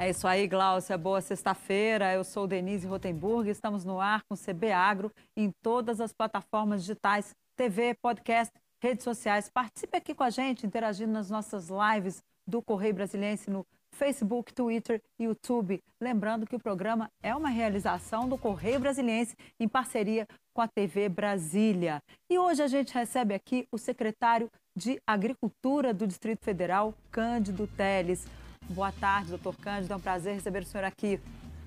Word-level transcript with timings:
É 0.00 0.08
isso 0.08 0.26
aí, 0.26 0.46
Glaucia. 0.46 0.96
Boa 0.96 1.20
sexta-feira. 1.20 2.10
Eu 2.10 2.24
sou 2.24 2.46
Denise 2.46 2.86
Rotenburg. 2.86 3.50
Estamos 3.50 3.84
no 3.84 4.00
ar 4.00 4.22
com 4.26 4.34
CB 4.34 4.72
Agro 4.72 5.12
em 5.36 5.52
todas 5.62 6.00
as 6.00 6.10
plataformas 6.10 6.80
digitais, 6.80 7.34
TV, 7.54 7.94
podcast, 8.00 8.50
redes 8.82 9.04
sociais. 9.04 9.50
Participe 9.50 9.98
aqui 9.98 10.14
com 10.14 10.24
a 10.24 10.30
gente, 10.30 10.66
interagindo 10.66 11.12
nas 11.12 11.28
nossas 11.28 11.68
lives 11.68 12.22
do 12.46 12.62
Correio 12.62 12.94
Brasiliense 12.94 13.50
no 13.50 13.62
Facebook, 13.92 14.54
Twitter 14.54 15.02
e 15.18 15.24
YouTube. 15.24 15.82
Lembrando 16.00 16.46
que 16.46 16.56
o 16.56 16.60
programa 16.60 17.10
é 17.22 17.36
uma 17.36 17.50
realização 17.50 18.26
do 18.26 18.38
Correio 18.38 18.80
Brasiliense 18.80 19.36
em 19.60 19.68
parceria 19.68 20.26
com 20.54 20.62
a 20.62 20.66
TV 20.66 21.10
Brasília. 21.10 22.02
E 22.30 22.38
hoje 22.38 22.62
a 22.62 22.68
gente 22.68 22.94
recebe 22.94 23.34
aqui 23.34 23.68
o 23.70 23.76
secretário 23.76 24.50
de 24.74 24.98
Agricultura 25.06 25.92
do 25.92 26.06
Distrito 26.06 26.42
Federal, 26.42 26.94
Cândido 27.10 27.66
Teles. 27.66 28.26
Boa 28.70 28.92
tarde, 28.92 29.30
doutor 29.30 29.56
Cândido. 29.56 29.92
É 29.92 29.96
um 29.96 30.00
prazer 30.00 30.32
receber 30.32 30.62
o 30.62 30.64
senhor 30.64 30.84
aqui. 30.84 31.18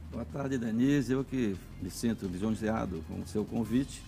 Boa 0.10 0.24
tarde, 0.24 0.58
Denise. 0.58 1.12
Eu 1.12 1.26
que 1.26 1.58
me 1.82 1.92
sinto 1.92 2.26
lisonjeado 2.28 3.04
com 3.10 3.20
o 3.20 3.28
seu 3.28 3.44
convite. 3.44 4.02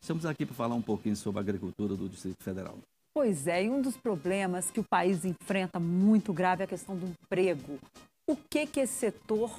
Estamos 0.00 0.26
aqui 0.26 0.44
para 0.44 0.56
falar 0.56 0.74
um 0.74 0.82
pouquinho 0.82 1.14
sobre 1.14 1.38
a 1.38 1.42
agricultura 1.42 1.94
do 1.94 2.08
Distrito 2.08 2.42
Federal. 2.42 2.76
Pois 3.14 3.46
é, 3.46 3.64
e 3.64 3.70
um 3.70 3.80
dos 3.80 3.96
problemas 3.96 4.68
que 4.68 4.80
o 4.80 4.84
país 4.84 5.24
enfrenta 5.24 5.78
muito 5.78 6.32
grave 6.32 6.62
é 6.62 6.64
a 6.64 6.68
questão 6.68 6.96
do 6.96 7.06
emprego. 7.06 7.78
O 8.26 8.34
que, 8.34 8.66
que 8.66 8.80
esse 8.80 8.94
setor 8.94 9.52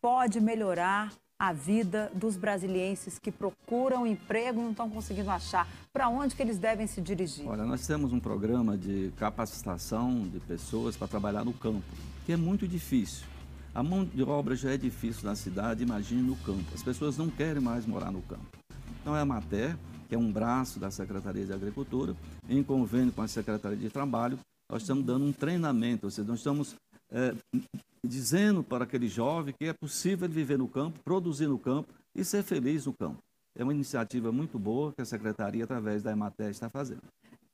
pode 0.00 0.40
melhorar 0.40 1.12
a 1.40 1.52
vida 1.52 2.10
dos 2.14 2.36
brasilienses 2.36 3.18
que 3.18 3.30
procuram 3.30 4.06
emprego 4.06 4.60
e 4.60 4.62
não 4.64 4.72
estão 4.72 4.90
conseguindo 4.90 5.30
achar? 5.30 5.68
Para 5.92 6.08
onde 6.08 6.34
que 6.34 6.42
eles 6.42 6.58
devem 6.58 6.86
se 6.86 7.00
dirigir? 7.00 7.46
Olha, 7.46 7.64
nós 7.64 7.86
temos 7.86 8.12
um 8.12 8.18
programa 8.18 8.76
de 8.76 9.12
capacitação 9.16 10.22
de 10.28 10.40
pessoas 10.40 10.96
para 10.96 11.06
trabalhar 11.06 11.44
no 11.44 11.52
campo 11.52 11.84
que 12.26 12.32
é 12.32 12.36
muito 12.36 12.66
difícil. 12.66 13.24
A 13.74 13.82
mão 13.82 14.04
de 14.04 14.22
obra 14.22 14.56
já 14.56 14.72
é 14.72 14.76
difícil 14.76 15.24
na 15.24 15.36
cidade, 15.36 15.82
imagine 15.82 16.20
no 16.20 16.36
campo. 16.36 16.74
As 16.74 16.82
pessoas 16.82 17.16
não 17.16 17.30
querem 17.30 17.62
mais 17.62 17.86
morar 17.86 18.10
no 18.10 18.20
campo. 18.22 18.44
Então 19.00 19.16
é 19.16 19.20
a 19.20 19.24
Mater, 19.24 19.76
que 20.08 20.14
é 20.14 20.18
um 20.18 20.32
braço 20.32 20.80
da 20.80 20.90
Secretaria 20.90 21.46
de 21.46 21.52
Agricultura, 21.52 22.16
em 22.48 22.62
convênio 22.62 23.12
com 23.12 23.22
a 23.22 23.28
Secretaria 23.28 23.78
de 23.78 23.88
Trabalho, 23.88 24.38
nós 24.70 24.82
estamos 24.82 25.04
dando 25.04 25.24
um 25.24 25.32
treinamento, 25.32 26.06
ou 26.06 26.10
seja, 26.10 26.28
nós 26.28 26.40
estamos 26.40 26.74
é, 27.10 27.34
dizendo 28.04 28.62
para 28.62 28.84
aquele 28.84 29.08
jovem 29.08 29.54
que 29.58 29.66
é 29.66 29.72
possível 29.72 30.28
viver 30.28 30.58
no 30.58 30.68
campo, 30.68 30.98
produzir 31.04 31.46
no 31.46 31.58
campo 31.58 31.92
e 32.14 32.24
ser 32.24 32.42
feliz 32.42 32.86
no 32.86 32.92
campo. 32.92 33.18
É 33.56 33.64
uma 33.64 33.74
iniciativa 33.74 34.30
muito 34.30 34.58
boa 34.58 34.92
que 34.92 35.02
a 35.02 35.04
Secretaria, 35.04 35.64
através 35.64 36.02
da 36.02 36.12
Emater, 36.12 36.50
está 36.50 36.68
fazendo. 36.68 37.02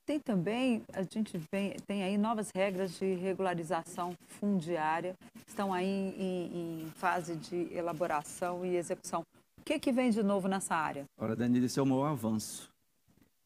Tem 0.07 0.21
também, 0.21 0.83
a 0.93 1.03
gente 1.03 1.41
vem, 1.51 1.77
tem 1.87 2.03
aí 2.03 2.19
novas 2.19 2.51
regras 2.55 2.99
de 2.99 3.15
regularização 3.15 4.15
fundiária, 4.29 5.17
estão 5.47 5.73
aí 5.73 6.15
em, 6.19 6.83
em 6.83 6.91
fase 6.97 7.37
de 7.37 7.73
elaboração 7.73 8.67
e 8.67 8.77
execução. 8.77 9.23
O 9.59 9.65
que, 9.65 9.79
que 9.79 9.91
vem 9.91 10.11
de 10.11 10.23
novo 10.23 10.47
nessa 10.47 10.75
área? 10.75 11.07
Olha, 11.19 11.35
Danilo, 11.35 11.65
esse 11.65 11.79
é 11.79 11.83
o 11.83 11.87
maior 11.87 12.09
avanço. 12.09 12.69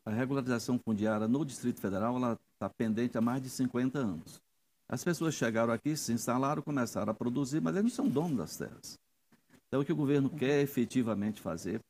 A 0.05 0.11
regularização 0.11 0.81
fundiária 0.85 1.29
no 1.29 1.45
Distrito 1.45 1.81
Federal 1.81 2.17
está 2.17 2.69
pendente 2.69 3.17
há 3.17 3.21
mais 3.21 3.41
de 3.41 3.51
50 3.51 3.99
anos. 3.99 4.41
As 4.89 5.05
pessoas 5.05 5.35
chegaram 5.35 5.73
aqui, 5.73 5.97
se 5.97 6.13
instalaram, 6.13 6.63
começaram 6.63 7.11
a 7.11 7.15
produzir, 7.15 7.61
mas 7.61 7.77
eles 7.77 7.85
não 7.85 8.05
são 8.05 8.09
donos 8.09 8.39
das 8.39 8.57
terras. 8.57 8.99
Então, 9.67 9.81
o 9.81 9.85
que 9.85 9.93
o 9.93 9.97
governo 9.97 10.31
quer 10.31 10.63
efetivamente 10.63 11.41
fazer 11.41 11.81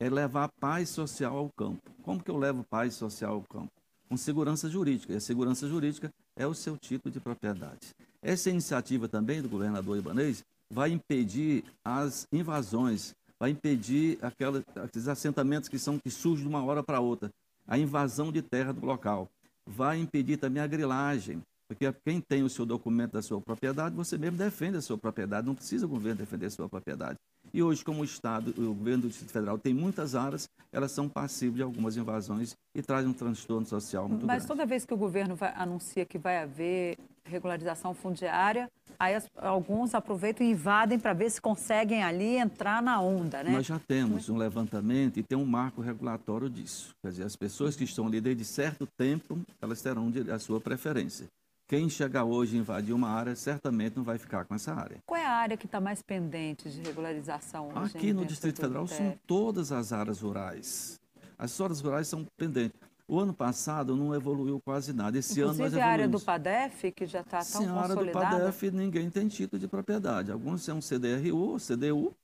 é 0.00 0.10
levar 0.10 0.48
paz 0.60 0.88
social 0.88 1.36
ao 1.36 1.50
campo. 1.50 1.90
Como 2.02 2.22
que 2.22 2.30
eu 2.30 2.36
levo 2.36 2.64
paz 2.64 2.94
social 2.94 3.34
ao 3.34 3.42
campo? 3.42 3.70
com 4.08 4.16
segurança 4.16 4.68
jurídica. 4.68 5.12
E 5.12 5.16
a 5.16 5.20
segurança 5.20 5.68
jurídica 5.68 6.12
é 6.34 6.46
o 6.46 6.54
seu 6.54 6.76
título 6.76 7.12
de 7.12 7.20
propriedade. 7.20 7.94
Essa 8.22 8.50
iniciativa 8.50 9.08
também 9.08 9.42
do 9.42 9.48
governador 9.48 9.98
Ibanez 9.98 10.44
vai 10.70 10.90
impedir 10.90 11.64
as 11.84 12.26
invasões, 12.32 13.14
vai 13.38 13.50
impedir 13.50 14.18
aquelas, 14.22 14.64
aqueles 14.76 15.08
assentamentos 15.08 15.68
que 15.68 15.78
são 15.78 15.98
que 15.98 16.10
surgem 16.10 16.44
de 16.44 16.48
uma 16.48 16.64
hora 16.64 16.82
para 16.82 17.00
outra, 17.00 17.30
a 17.66 17.78
invasão 17.78 18.32
de 18.32 18.42
terra 18.42 18.72
do 18.72 18.84
local. 18.84 19.28
Vai 19.66 19.98
impedir 19.98 20.38
também 20.38 20.62
a 20.62 20.66
grilagem, 20.66 21.42
porque 21.68 21.92
quem 22.02 22.18
tem 22.18 22.42
o 22.42 22.48
seu 22.48 22.64
documento 22.64 23.12
da 23.12 23.20
sua 23.20 23.40
propriedade, 23.42 23.94
você 23.94 24.16
mesmo 24.16 24.38
defende 24.38 24.78
a 24.78 24.80
sua 24.80 24.96
propriedade, 24.96 25.46
não 25.46 25.54
precisa 25.54 25.84
o 25.84 25.88
governo 25.88 26.18
defender 26.18 26.46
a 26.46 26.50
sua 26.50 26.66
propriedade. 26.66 27.18
E 27.52 27.62
hoje, 27.62 27.84
como 27.84 28.00
o 28.00 28.04
Estado, 28.04 28.54
o 28.56 28.74
governo 28.74 29.02
do 29.02 29.08
Distrito 29.08 29.32
Federal 29.32 29.58
tem 29.58 29.74
muitas 29.74 30.14
áreas, 30.14 30.48
elas 30.72 30.92
são 30.92 31.08
passíveis 31.08 31.56
de 31.56 31.62
algumas 31.62 31.96
invasões 31.96 32.56
e 32.74 32.82
trazem 32.82 33.10
um 33.10 33.12
transtorno 33.12 33.66
social 33.66 34.08
muito 34.08 34.26
Mas 34.26 34.38
grande. 34.38 34.48
toda 34.48 34.66
vez 34.66 34.86
que 34.86 34.94
o 34.94 34.96
governo 34.96 35.36
vai, 35.36 35.52
anuncia 35.54 36.06
que 36.06 36.18
vai 36.18 36.38
haver 36.38 36.96
regularização 37.24 37.92
fundiária, 37.92 38.70
aí 38.98 39.14
as, 39.14 39.28
alguns 39.36 39.94
aproveitam 39.94 40.46
e 40.46 40.50
invadem 40.50 40.98
para 40.98 41.12
ver 41.12 41.30
se 41.30 41.40
conseguem 41.40 42.02
ali 42.02 42.36
entrar 42.36 42.82
na 42.82 43.00
onda, 43.00 43.42
né? 43.42 43.50
Nós 43.50 43.66
já 43.66 43.78
temos 43.78 44.28
um 44.30 44.38
levantamento 44.38 45.18
e 45.18 45.22
tem 45.22 45.36
um 45.36 45.44
marco 45.44 45.82
regulatório 45.82 46.48
disso. 46.48 46.94
Quer 47.02 47.10
dizer, 47.10 47.24
as 47.24 47.36
pessoas 47.36 47.76
que 47.76 47.84
estão 47.84 48.06
ali 48.06 48.20
desde 48.20 48.44
certo 48.44 48.86
tempo, 48.86 49.38
elas 49.60 49.82
terão 49.82 50.10
a 50.34 50.38
sua 50.38 50.60
preferência. 50.60 51.26
Quem 51.68 51.86
chegar 51.90 52.24
hoje 52.24 52.56
e 52.56 52.58
invadir 52.58 52.94
uma 52.94 53.10
área, 53.10 53.36
certamente 53.36 53.94
não 53.94 54.02
vai 54.02 54.16
ficar 54.16 54.46
com 54.46 54.54
essa 54.54 54.72
área. 54.72 55.02
Qual 55.04 55.20
é 55.20 55.26
a 55.26 55.32
área 55.32 55.54
que 55.54 55.66
está 55.66 55.78
mais 55.78 56.00
pendente 56.00 56.70
de 56.70 56.80
regularização? 56.80 57.68
Hoje, 57.68 57.94
Aqui 57.94 58.10
no 58.14 58.24
Distrito 58.24 58.62
Federal 58.62 58.86
são 58.86 59.14
todas 59.26 59.70
as 59.70 59.92
áreas 59.92 60.22
rurais. 60.22 60.98
As 61.38 61.60
áreas 61.60 61.82
rurais 61.82 62.08
são 62.08 62.26
pendentes. 62.38 62.80
O 63.06 63.20
ano 63.20 63.34
passado 63.34 63.94
não 63.94 64.14
evoluiu 64.14 64.58
quase 64.64 64.94
nada. 64.94 65.18
Esse 65.18 65.38
Inclusive, 65.38 65.62
ano 65.62 65.72
nós 65.72 65.82
a 65.82 65.86
área 65.86 66.08
do 66.08 66.18
PADEF, 66.18 66.90
que 66.90 67.04
já 67.04 67.20
está 67.20 67.38
tão 67.40 67.60
Sim, 67.62 67.66
a 67.66 67.74
área 67.74 67.96
do 67.96 68.12
PADEF 68.12 68.70
ninguém 68.70 69.10
tem 69.10 69.28
título 69.28 69.60
de 69.60 69.68
propriedade. 69.68 70.32
Alguns 70.32 70.62
são 70.62 70.80
CDRU, 70.80 71.58
CDU. 71.58 72.14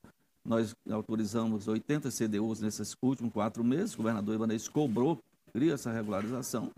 Nós 0.43 0.75
autorizamos 0.91 1.69
80 1.69 2.09
CDUs 2.11 2.61
nesses 2.61 2.97
últimos 3.03 3.31
quatro 3.31 3.63
meses. 3.63 3.93
O 3.93 3.99
governador 3.99 4.37
Ivanês 4.37 4.69
cobrou, 4.69 5.19
cria 5.53 5.75
essa 5.75 5.93
regularização. 5.93 6.71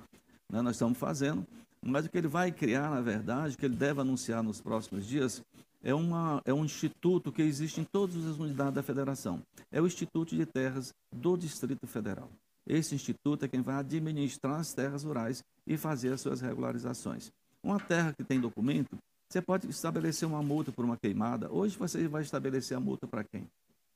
Né? 0.51 0.61
Nós 0.63 0.75
estamos 0.75 0.99
fazendo. 0.99 1.47
Mas 1.87 2.07
o 2.07 2.11
que 2.11 2.19
ele 2.19 2.29
vai 2.29 2.51
criar, 2.51 2.91
na 2.91 3.01
verdade, 3.01 3.57
que 3.57 3.65
ele 3.65 3.77
deve 3.77 4.01
anunciar 4.01 4.43
nos 4.43 4.61
próximos 4.61 5.07
dias, 5.07 5.43
é, 5.83 5.95
uma, 5.95 6.43
é 6.45 6.53
um 6.53 6.65
instituto 6.65 7.31
que 7.31 7.43
existe 7.43 7.81
em 7.81 7.85
todas 7.85 8.17
as 8.27 8.39
unidades 8.39 8.75
da 8.75 8.83
federação. 8.83 9.41
É 9.71 9.81
o 9.81 9.87
Instituto 9.87 10.35
de 10.35 10.45
Terras 10.45 10.93
do 11.15 11.37
Distrito 11.37 11.87
Federal. 11.87 12.29
Esse 12.67 12.97
instituto 12.97 13.45
é 13.45 13.49
quem 13.49 13.63
vai 13.63 13.77
administrar 13.77 14.59
as 14.59 14.75
terras 14.75 15.05
rurais 15.05 15.45
e 15.65 15.77
fazer 15.77 16.13
as 16.13 16.21
suas 16.21 16.41
regularizações. 16.41 17.31
Uma 17.63 17.79
terra 17.79 18.13
que 18.13 18.25
tem 18.25 18.41
documento, 18.41 18.99
você 19.31 19.41
pode 19.41 19.69
estabelecer 19.69 20.27
uma 20.27 20.43
multa 20.43 20.73
por 20.73 20.85
uma 20.85 20.97
queimada. 20.97 21.53
Hoje 21.53 21.77
você 21.79 22.09
vai 22.09 22.23
estabelecer 22.23 22.77
a 22.77 22.81
multa 22.81 23.07
para 23.07 23.23
quem? 23.23 23.49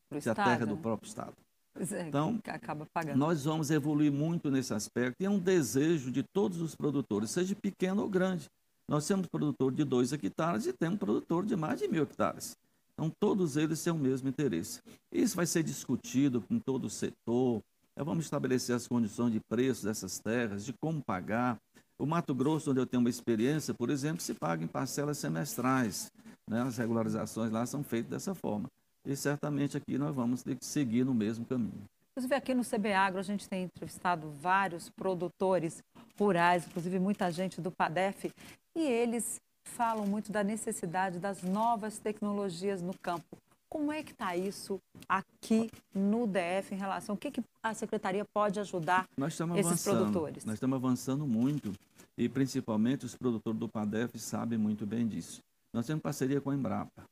Pro 0.08 0.20
Se 0.20 0.30
a 0.30 0.34
terra 0.34 0.62
é 0.62 0.66
do 0.66 0.76
próprio 0.76 1.08
Estado. 1.08 1.34
É, 1.76 2.08
então, 2.08 2.38
acaba 2.46 2.86
pagando. 2.92 3.16
nós 3.16 3.44
vamos 3.44 3.70
evoluir 3.70 4.10
muito 4.10 4.50
nesse 4.50 4.74
aspecto 4.74 5.16
e 5.20 5.24
é 5.24 5.30
um 5.30 5.38
desejo 5.38 6.10
de 6.10 6.22
todos 6.22 6.60
os 6.60 6.74
produtores, 6.74 7.30
seja 7.30 7.54
pequeno 7.54 8.02
ou 8.02 8.08
grande. 8.08 8.50
Nós 8.88 9.06
temos 9.06 9.28
produtor 9.28 9.72
de 9.72 9.84
2 9.84 10.12
hectares 10.12 10.66
e 10.66 10.72
temos 10.72 10.98
produtor 10.98 11.46
de 11.46 11.54
mais 11.54 11.78
de 11.78 11.86
mil 11.86 12.02
hectares. 12.02 12.56
Então, 12.92 13.10
todos 13.20 13.56
eles 13.56 13.82
têm 13.82 13.92
o 13.92 13.96
mesmo 13.96 14.28
interesse. 14.28 14.80
Isso 15.12 15.36
vai 15.36 15.46
ser 15.46 15.62
discutido 15.62 16.42
com 16.42 16.58
todo 16.58 16.86
o 16.86 16.90
setor. 16.90 17.62
Vamos 17.96 18.24
estabelecer 18.24 18.74
as 18.74 18.88
condições 18.88 19.32
de 19.32 19.40
preço 19.40 19.84
dessas 19.84 20.18
terras, 20.18 20.64
de 20.64 20.72
como 20.72 21.00
pagar. 21.00 21.58
O 21.98 22.04
Mato 22.04 22.34
Grosso, 22.34 22.72
onde 22.72 22.80
eu 22.80 22.86
tenho 22.86 23.00
uma 23.00 23.10
experiência, 23.10 23.72
por 23.72 23.90
exemplo, 23.90 24.20
se 24.20 24.34
paga 24.34 24.64
em 24.64 24.66
parcelas 24.66 25.18
semestrais. 25.18 26.10
Né? 26.48 26.60
As 26.62 26.76
regularizações 26.76 27.52
lá 27.52 27.64
são 27.64 27.84
feitas 27.84 28.10
dessa 28.10 28.34
forma 28.34 28.68
e 29.04 29.16
certamente 29.16 29.76
aqui 29.76 29.98
nós 29.98 30.14
vamos 30.14 30.42
ter 30.42 30.56
que 30.56 30.64
seguir 30.64 31.04
no 31.04 31.14
mesmo 31.14 31.44
caminho. 31.44 31.84
Inclusive 32.12 32.34
aqui 32.34 32.54
no 32.54 32.64
CB 32.64 32.92
Agro 32.92 33.20
a 33.20 33.22
gente 33.22 33.48
tem 33.48 33.64
entrevistado 33.64 34.30
vários 34.30 34.90
produtores 34.90 35.82
rurais, 36.18 36.66
inclusive 36.66 36.98
muita 36.98 37.30
gente 37.30 37.60
do 37.60 37.70
PADEF, 37.70 38.32
e 38.76 38.82
eles 38.82 39.40
falam 39.64 40.06
muito 40.06 40.30
da 40.30 40.42
necessidade 40.42 41.18
das 41.18 41.42
novas 41.42 41.98
tecnologias 41.98 42.82
no 42.82 42.92
campo. 42.98 43.36
Como 43.68 43.92
é 43.92 44.02
que 44.02 44.10
está 44.10 44.36
isso 44.36 44.80
aqui 45.08 45.70
no 45.94 46.26
DF 46.26 46.74
em 46.74 46.76
relação? 46.76 47.14
O 47.14 47.18
que, 47.18 47.30
que 47.30 47.42
a 47.62 47.72
secretaria 47.72 48.24
pode 48.24 48.58
ajudar 48.58 49.08
esses 49.16 49.40
avançando, 49.40 49.96
produtores? 49.98 50.44
Nós 50.44 50.54
estamos 50.54 50.76
avançando 50.76 51.24
muito 51.24 51.72
e 52.18 52.28
principalmente 52.28 53.06
os 53.06 53.14
produtores 53.14 53.60
do 53.60 53.68
PADEF 53.68 54.18
sabem 54.18 54.58
muito 54.58 54.84
bem 54.84 55.06
disso. 55.06 55.40
Nós 55.72 55.86
temos 55.86 56.02
parceria 56.02 56.40
com 56.40 56.50
a 56.50 56.54
Embrapa. 56.54 57.04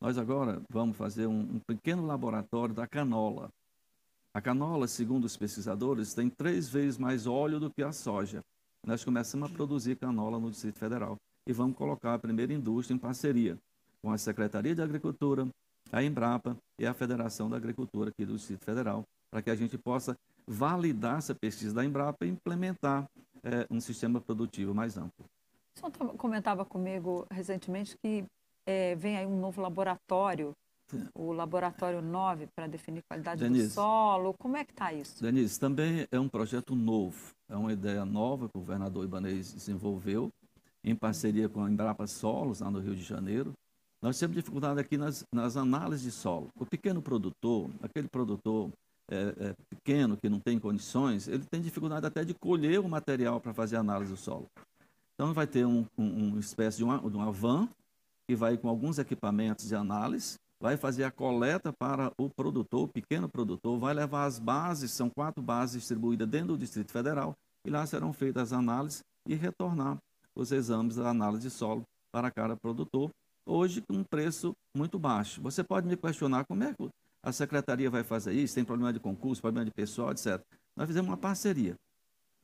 Nós 0.00 0.16
agora 0.16 0.62
vamos 0.70 0.96
fazer 0.96 1.26
um, 1.26 1.40
um 1.40 1.58
pequeno 1.58 2.06
laboratório 2.06 2.74
da 2.74 2.86
canola. 2.86 3.50
A 4.32 4.40
canola, 4.40 4.86
segundo 4.86 5.24
os 5.24 5.36
pesquisadores, 5.36 6.14
tem 6.14 6.30
três 6.30 6.68
vezes 6.68 6.96
mais 6.96 7.26
óleo 7.26 7.58
do 7.58 7.70
que 7.70 7.82
a 7.82 7.90
soja. 7.90 8.44
Nós 8.86 9.04
começamos 9.04 9.50
a 9.50 9.52
produzir 9.52 9.96
canola 9.96 10.38
no 10.38 10.50
Distrito 10.50 10.78
Federal 10.78 11.16
e 11.46 11.52
vamos 11.52 11.76
colocar 11.76 12.14
a 12.14 12.18
primeira 12.18 12.52
indústria 12.52 12.94
em 12.94 12.98
parceria 12.98 13.58
com 14.00 14.12
a 14.12 14.18
Secretaria 14.18 14.74
de 14.74 14.80
Agricultura, 14.82 15.48
a 15.90 16.02
Embrapa 16.02 16.56
e 16.78 16.86
a 16.86 16.94
Federação 16.94 17.50
da 17.50 17.56
Agricultura 17.56 18.10
aqui 18.10 18.24
do 18.24 18.36
Distrito 18.36 18.64
Federal, 18.64 19.02
para 19.30 19.42
que 19.42 19.50
a 19.50 19.56
gente 19.56 19.76
possa 19.76 20.16
validar 20.46 21.18
essa 21.18 21.34
pesquisa 21.34 21.74
da 21.74 21.84
Embrapa 21.84 22.24
e 22.24 22.28
implementar 22.28 23.08
é, 23.42 23.66
um 23.68 23.80
sistema 23.80 24.20
produtivo 24.20 24.72
mais 24.72 24.96
amplo. 24.96 25.24
O 25.76 25.80
senhor 25.80 26.14
comentava 26.16 26.64
comigo 26.64 27.26
recentemente 27.30 27.96
que 27.98 28.24
é, 28.68 28.94
vem 28.94 29.16
aí 29.16 29.24
um 29.24 29.40
novo 29.40 29.62
laboratório, 29.62 30.54
Sim. 30.88 31.06
o 31.14 31.32
Laboratório 31.32 32.02
9, 32.02 32.48
para 32.54 32.66
definir 32.66 33.02
qualidade 33.08 33.40
Denise, 33.40 33.68
do 33.68 33.72
solo. 33.72 34.34
Como 34.34 34.58
é 34.58 34.64
que 34.64 34.72
está 34.72 34.92
isso? 34.92 35.22
Denise, 35.22 35.58
também 35.58 36.06
é 36.12 36.20
um 36.20 36.28
projeto 36.28 36.76
novo, 36.76 37.32
é 37.48 37.56
uma 37.56 37.72
ideia 37.72 38.04
nova 38.04 38.46
que 38.46 38.58
o 38.58 38.60
governador 38.60 39.02
Ibanez 39.06 39.54
desenvolveu, 39.54 40.30
em 40.84 40.94
parceria 40.94 41.48
com 41.48 41.64
a 41.64 41.70
Embrapa 41.70 42.06
Solos, 42.06 42.60
lá 42.60 42.70
no 42.70 42.78
Rio 42.78 42.94
de 42.94 43.02
Janeiro. 43.02 43.54
Nós 44.02 44.18
temos 44.18 44.36
dificuldade 44.36 44.78
aqui 44.78 44.98
nas, 44.98 45.24
nas 45.32 45.56
análises 45.56 46.02
de 46.04 46.10
solo. 46.10 46.48
O 46.54 46.66
pequeno 46.66 47.00
produtor, 47.00 47.70
aquele 47.82 48.06
produtor 48.06 48.70
é, 49.10 49.34
é, 49.38 49.54
pequeno, 49.70 50.14
que 50.14 50.28
não 50.28 50.38
tem 50.38 50.58
condições, 50.58 51.26
ele 51.26 51.44
tem 51.50 51.62
dificuldade 51.62 52.04
até 52.04 52.22
de 52.22 52.34
colher 52.34 52.80
o 52.80 52.88
material 52.88 53.40
para 53.40 53.54
fazer 53.54 53.76
análise 53.76 54.12
do 54.12 54.18
solo. 54.18 54.46
Então, 55.14 55.32
vai 55.32 55.46
ter 55.46 55.66
um, 55.66 55.86
um, 55.96 56.28
uma 56.28 56.38
espécie 56.38 56.76
de 56.76 56.84
uma, 56.84 56.98
de 56.98 57.16
uma 57.16 57.32
van 57.32 57.66
que 58.28 58.36
vai 58.36 58.58
com 58.58 58.68
alguns 58.68 58.98
equipamentos 58.98 59.66
de 59.66 59.74
análise, 59.74 60.38
vai 60.60 60.76
fazer 60.76 61.04
a 61.04 61.10
coleta 61.10 61.72
para 61.72 62.12
o 62.18 62.28
produtor, 62.28 62.82
o 62.82 62.88
pequeno 62.88 63.26
produtor, 63.26 63.78
vai 63.78 63.94
levar 63.94 64.26
as 64.26 64.38
bases, 64.38 64.90
são 64.90 65.08
quatro 65.08 65.42
bases 65.42 65.80
distribuídas 65.80 66.28
dentro 66.28 66.48
do 66.48 66.58
Distrito 66.58 66.92
Federal, 66.92 67.34
e 67.64 67.70
lá 67.70 67.86
serão 67.86 68.12
feitas 68.12 68.42
as 68.42 68.52
análises 68.52 69.02
e 69.26 69.34
retornar 69.34 69.96
os 70.34 70.52
exames 70.52 70.96
da 70.96 71.08
análise 71.08 71.44
de 71.44 71.50
solo 71.50 71.82
para 72.12 72.30
cada 72.30 72.54
produtor, 72.54 73.10
hoje 73.46 73.80
com 73.80 73.94
um 73.94 74.04
preço 74.04 74.54
muito 74.76 74.98
baixo. 74.98 75.40
Você 75.40 75.64
pode 75.64 75.88
me 75.88 75.96
questionar 75.96 76.44
como 76.44 76.64
é 76.64 76.74
que 76.74 76.86
a 77.22 77.32
secretaria 77.32 77.88
vai 77.88 78.04
fazer 78.04 78.34
isso, 78.34 78.54
tem 78.54 78.64
problema 78.64 78.92
de 78.92 79.00
concurso, 79.00 79.40
problema 79.40 79.64
de 79.64 79.70
pessoal, 79.70 80.10
etc. 80.10 80.38
Nós 80.76 80.86
fizemos 80.86 81.08
uma 81.08 81.16
parceria, 81.16 81.76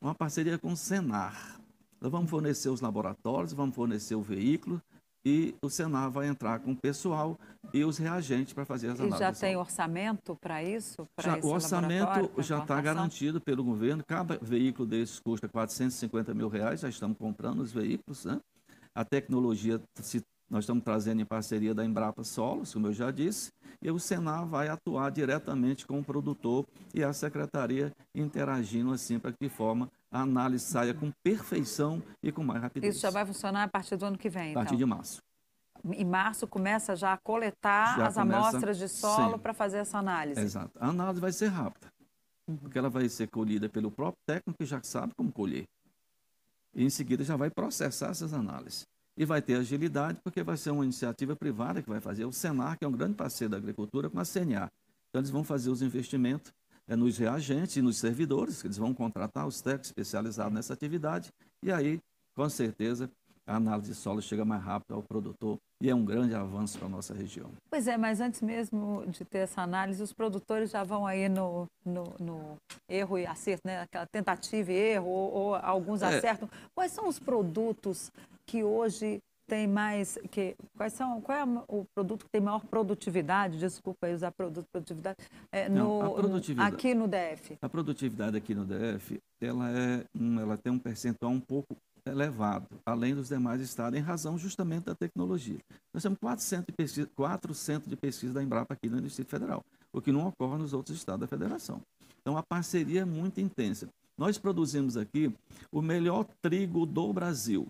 uma 0.01 0.15
parceria 0.15 0.59
com 0.59 0.73
o 0.73 0.77
Senar. 0.77 1.61
Nós 2.01 2.11
vamos 2.11 2.31
fornecer 2.31 2.71
os 2.71 2.81
laboratórios, 2.81 3.53
vamos 3.53 3.75
fornecer 3.75 4.15
o 4.15 4.23
veículo 4.23 4.81
e 5.25 5.55
o 5.63 5.71
Senar 5.71 6.11
vai 6.11 6.27
entrar 6.27 6.59
com 6.61 6.73
o 6.73 6.77
pessoal 6.77 7.39
e 7.73 7.85
os 7.85 7.97
reagentes 7.97 8.53
para 8.53 8.65
fazer 8.65 8.89
as 8.89 9.01
análises. 9.01 9.21
E 9.21 9.25
já 9.25 9.33
tem 9.33 9.57
orçamento 9.57 10.37
para 10.37 10.63
isso? 10.63 11.09
Já, 11.23 11.39
o 11.43 11.49
orçamento 11.49 12.43
já 12.43 12.59
está 12.59 12.81
garantido 12.81 13.41
pelo 13.41 13.65
governo. 13.65 14.05
Cada 14.07 14.39
veículo 14.41 14.87
desses 14.87 15.19
custa 15.19 15.49
450 15.49 16.35
mil 16.35 16.49
reais, 16.49 16.81
já 16.81 16.89
estamos 16.89 17.17
comprando 17.17 17.61
os 17.61 17.73
veículos. 17.73 18.25
Né? 18.25 18.39
A 18.95 19.05
tecnologia 19.05 19.81
se 20.01 20.23
nós 20.51 20.65
estamos 20.65 20.85
trazendo 20.85 21.23
em 21.23 21.25
parceria 21.25 21.75
da 21.75 21.85
Embrapa 21.85 22.23
Solos, 22.23 22.73
como 22.73 22.89
eu 22.89 22.93
já 22.93 23.11
disse, 23.11 23.51
e 23.83 23.91
o 23.91 23.99
Senar 23.99 24.47
vai 24.47 24.69
atuar 24.69 25.11
diretamente 25.11 25.87
com 25.87 25.99
o 25.99 26.05
produtor 26.05 26.67
e 26.95 27.03
a 27.03 27.13
secretaria 27.13 27.93
interagindo 28.15 28.93
assim 28.93 29.19
para 29.19 29.33
que 29.33 29.49
forma 29.49 29.91
a 30.15 30.21
análise 30.21 30.65
saia 30.65 30.95
com 30.95 31.11
perfeição 31.25 32.01
e 32.23 32.31
com 32.31 32.45
mais 32.45 32.63
rapidez. 32.63 32.95
Isso 32.95 33.03
já 33.03 33.11
vai 33.11 33.27
funcionar 33.27 33.65
a 33.65 33.69
partir 33.69 33.97
do 33.97 34.07
ano 34.07 34.17
que 34.17 34.31
vem, 34.31 34.53
A 34.53 34.55
partir 34.55 34.75
então. 34.75 34.79
de 34.79 34.85
março. 34.85 35.21
Em 35.93 36.05
março 36.05 36.47
começa 36.47 36.95
já 36.95 37.13
a 37.13 37.17
coletar 37.17 37.97
já 37.97 38.07
as 38.07 38.15
começa, 38.15 38.39
amostras 38.39 38.79
de 38.79 38.89
solo 38.89 39.41
para 39.41 39.53
fazer 39.53 39.79
essa 39.79 39.99
análise. 39.99 40.41
Exato. 40.41 40.71
A 40.79 40.89
análise 40.89 41.21
vai 41.21 41.33
ser 41.33 41.49
rápida, 41.49 41.93
uhum. 42.47 42.57
porque 42.57 42.79
ela 42.79 42.89
vai 42.89 43.09
ser 43.09 43.27
colhida 43.27 43.69
pelo 43.69 43.91
próprio 43.91 44.23
técnico 44.25 44.57
que 44.57 44.65
já 44.65 44.81
sabe 44.85 45.13
como 45.17 45.33
colher. 45.33 45.67
E 46.73 46.85
em 46.85 46.91
seguida 46.91 47.25
já 47.25 47.37
vai 47.37 47.51
processar 47.51 48.11
essas 48.11 48.33
análises 48.33 48.87
e 49.17 49.25
vai 49.25 49.43
ter 49.43 49.57
agilidade, 49.57 50.21
porque 50.23 50.45
vai 50.45 50.57
ser 50.57 50.71
uma 50.71 50.85
iniciativa 50.85 51.35
privada 51.35 51.83
que 51.83 51.89
vai 51.89 52.01
fazer. 52.01 52.25
O 52.25 52.33
Senar, 52.33 52.79
que 52.79 52.85
é 52.85 52.89
um 52.89 52.93
grande 52.93 53.15
parceiro 53.15 53.51
da 53.51 53.57
agricultura, 53.57 54.09
com 54.09 54.21
a 54.21 54.25
CNA. 54.25 54.71
Então, 55.09 55.21
eles 55.21 55.31
vão 55.31 55.43
fazer 55.43 55.71
os 55.71 55.83
investimentos 55.83 56.53
é, 56.89 56.97
nos 56.97 57.19
reagentes 57.19 57.77
e 57.77 57.83
nos 57.83 57.97
servidores, 57.97 58.61
que 58.61 58.67
eles 58.67 58.77
vão 58.77 58.95
contratar 58.95 59.47
os 59.47 59.61
técnicos 59.61 59.89
especializados 59.89 60.53
nessa 60.53 60.73
atividade, 60.73 61.33
e 61.63 61.73
aí, 61.73 61.99
com 62.35 62.49
certeza, 62.49 63.11
a 63.47 63.57
análise 63.57 63.91
de 63.91 63.95
solo 63.95 64.23
chega 64.23 64.45
mais 64.45 64.63
rápido 64.63 64.95
ao 64.95 65.03
produtor 65.03 65.59
e 65.81 65.91
é 65.91 65.95
um 65.95 66.05
grande 66.05 66.35
avanço 66.35 66.79
para 66.79 66.87
a 66.87 66.91
nossa 66.91 67.13
região. 67.13 67.51
Pois 67.69 67.87
é, 67.87 67.97
mas 67.97 68.21
antes 68.21 68.41
mesmo 68.41 69.05
de 69.07 69.25
ter 69.25 69.39
essa 69.39 69.61
análise, 69.61 70.03
os 70.03 70.13
produtores 70.13 70.71
já 70.71 70.83
vão 70.83 71.07
aí 71.07 71.29
no, 71.29 71.67
no, 71.85 72.05
no 72.19 72.57
erro 72.89 73.19
e 73.19 73.27
acerto, 73.27 73.63
né? 73.67 73.83
aquela 73.83 74.07
tentativa 74.07 74.73
e 74.73 74.75
erro, 74.75 75.09
ou, 75.09 75.33
ou 75.33 75.55
alguns 75.57 76.01
é. 76.01 76.07
acertam. 76.07 76.49
Quais 76.75 76.93
são 76.93 77.07
os 77.07 77.19
produtos 77.19 78.11
que 78.47 78.65
hoje 78.65 79.21
tem 79.47 79.67
mais 79.67 80.19
que 80.31 80.57
quais 80.77 80.93
são 80.93 81.21
qual 81.21 81.39
é 81.39 81.45
o 81.69 81.85
produto 81.95 82.25
que 82.25 82.31
tem 82.31 82.41
maior 82.41 82.65
produtividade? 82.65 83.59
Desculpa 83.59 84.09
usar 84.09 84.31
produto 84.33 84.67
produtividade, 84.73 85.17
é, 85.53 85.69
Não, 85.69 86.03
no, 86.03 86.15
produtividade. 86.15 86.75
aqui 86.75 86.95
no 86.95 87.07
DF 87.07 87.59
a 87.61 87.69
produtividade 87.69 88.37
aqui 88.37 88.55
no 88.55 88.65
DF 88.65 89.21
ela 89.41 89.71
é 89.71 90.05
ela 90.41 90.57
tem 90.57 90.73
um 90.73 90.79
percentual 90.79 91.33
um 91.33 91.41
pouco 91.41 91.77
elevado 92.07 92.67
além 92.85 93.15
dos 93.15 93.29
demais 93.29 93.61
estados 93.61 93.99
em 93.99 94.03
razão 94.03 94.37
justamente 94.37 94.85
da 94.85 94.95
tecnologia. 94.95 95.59
Nós 95.93 96.03
temos 96.03 96.19
400 96.19 96.67
de 96.67 96.73
pesquisa 96.73 97.11
400 97.15 97.89
de 97.89 97.97
pesquisa 97.97 98.35
da 98.35 98.43
Embrapa 98.43 98.75
aqui 98.75 98.89
no 98.89 99.01
Distrito 99.01 99.31
Federal 99.31 99.65
o 99.93 100.03
que 100.03 100.11
não 100.11 100.27
ocorre 100.27 100.59
nos 100.59 100.73
outros 100.73 100.97
estados 100.97 101.21
da 101.21 101.27
Federação. 101.29 101.81
Então 102.21 102.37
a 102.37 102.43
parceria 102.43 103.03
é 103.03 103.05
muito 103.05 103.41
intensa. 103.41 103.89
Nós 104.19 104.39
produzimos 104.39 104.97
aqui 104.97 105.33
o 105.71 105.81
melhor 105.81 106.27
trigo 106.43 106.85
do 106.85 107.13
Brasil 107.13 107.69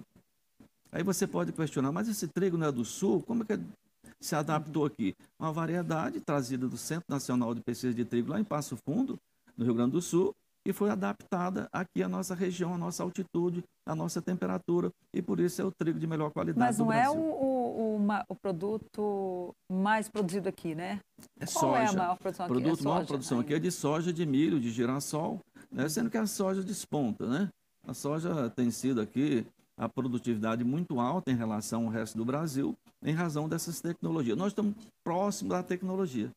Aí 0.94 1.02
você 1.02 1.26
pode 1.26 1.50
questionar, 1.50 1.90
mas 1.90 2.08
esse 2.08 2.28
trigo 2.28 2.56
não 2.56 2.68
é 2.68 2.70
do 2.70 2.84
sul? 2.84 3.20
Como 3.20 3.42
é 3.42 3.46
que 3.46 3.60
se 4.20 4.36
adaptou 4.36 4.86
aqui? 4.86 5.16
Uma 5.40 5.52
variedade 5.52 6.20
trazida 6.20 6.68
do 6.68 6.76
Centro 6.76 7.06
Nacional 7.08 7.52
de 7.52 7.60
Pesquisa 7.60 7.92
de 7.92 8.04
Trigo 8.04 8.30
lá 8.30 8.38
em 8.38 8.44
Passo 8.44 8.76
Fundo, 8.76 9.18
no 9.58 9.64
Rio 9.64 9.74
Grande 9.74 9.90
do 9.90 10.00
Sul, 10.00 10.32
e 10.64 10.72
foi 10.72 10.90
adaptada 10.90 11.68
aqui 11.72 12.00
à 12.00 12.08
nossa 12.08 12.32
região, 12.32 12.74
à 12.74 12.78
nossa 12.78 13.02
altitude, 13.02 13.64
à 13.84 13.92
nossa 13.92 14.22
temperatura, 14.22 14.92
e 15.12 15.20
por 15.20 15.40
isso 15.40 15.60
é 15.60 15.64
o 15.64 15.72
trigo 15.72 15.98
de 15.98 16.06
melhor 16.06 16.30
qualidade 16.30 16.60
Mas 16.64 16.78
não 16.78 16.92
é 16.92 17.10
o, 17.10 17.16
o, 17.16 17.96
uma, 17.96 18.24
o, 18.28 18.36
produto 18.36 19.52
mais 19.68 20.08
produzido 20.08 20.48
aqui, 20.48 20.76
né? 20.76 21.00
É 21.40 21.44
Qual 21.44 21.74
soja. 21.74 21.82
é 21.82 21.86
a 21.88 21.92
maior 21.92 22.16
produção 22.16 22.46
aqui? 22.46 22.54
Produto, 22.54 22.80
é 22.80 22.84
maior 22.84 23.06
produção 23.06 23.40
aqui 23.40 23.54
é 23.54 23.58
de 23.58 23.70
soja, 23.72 24.12
de 24.12 24.24
milho, 24.24 24.60
de 24.60 24.70
girassol, 24.70 25.40
né? 25.72 25.88
sendo 25.88 26.08
que 26.08 26.16
a 26.16 26.26
soja 26.26 26.62
desponta, 26.62 27.26
né? 27.26 27.48
A 27.86 27.92
soja 27.92 28.48
tem 28.50 28.70
sido 28.70 29.00
aqui 29.00 29.44
a 29.76 29.88
produtividade 29.88 30.64
muito 30.64 31.00
alta 31.00 31.30
em 31.30 31.36
relação 31.36 31.86
ao 31.86 31.90
resto 31.90 32.16
do 32.16 32.24
Brasil, 32.24 32.76
em 33.02 33.12
razão 33.12 33.48
dessas 33.48 33.80
tecnologias. 33.80 34.36
Nós 34.36 34.48
estamos 34.48 34.74
próximos 35.02 35.52
da 35.52 35.62
tecnologia. 35.62 36.30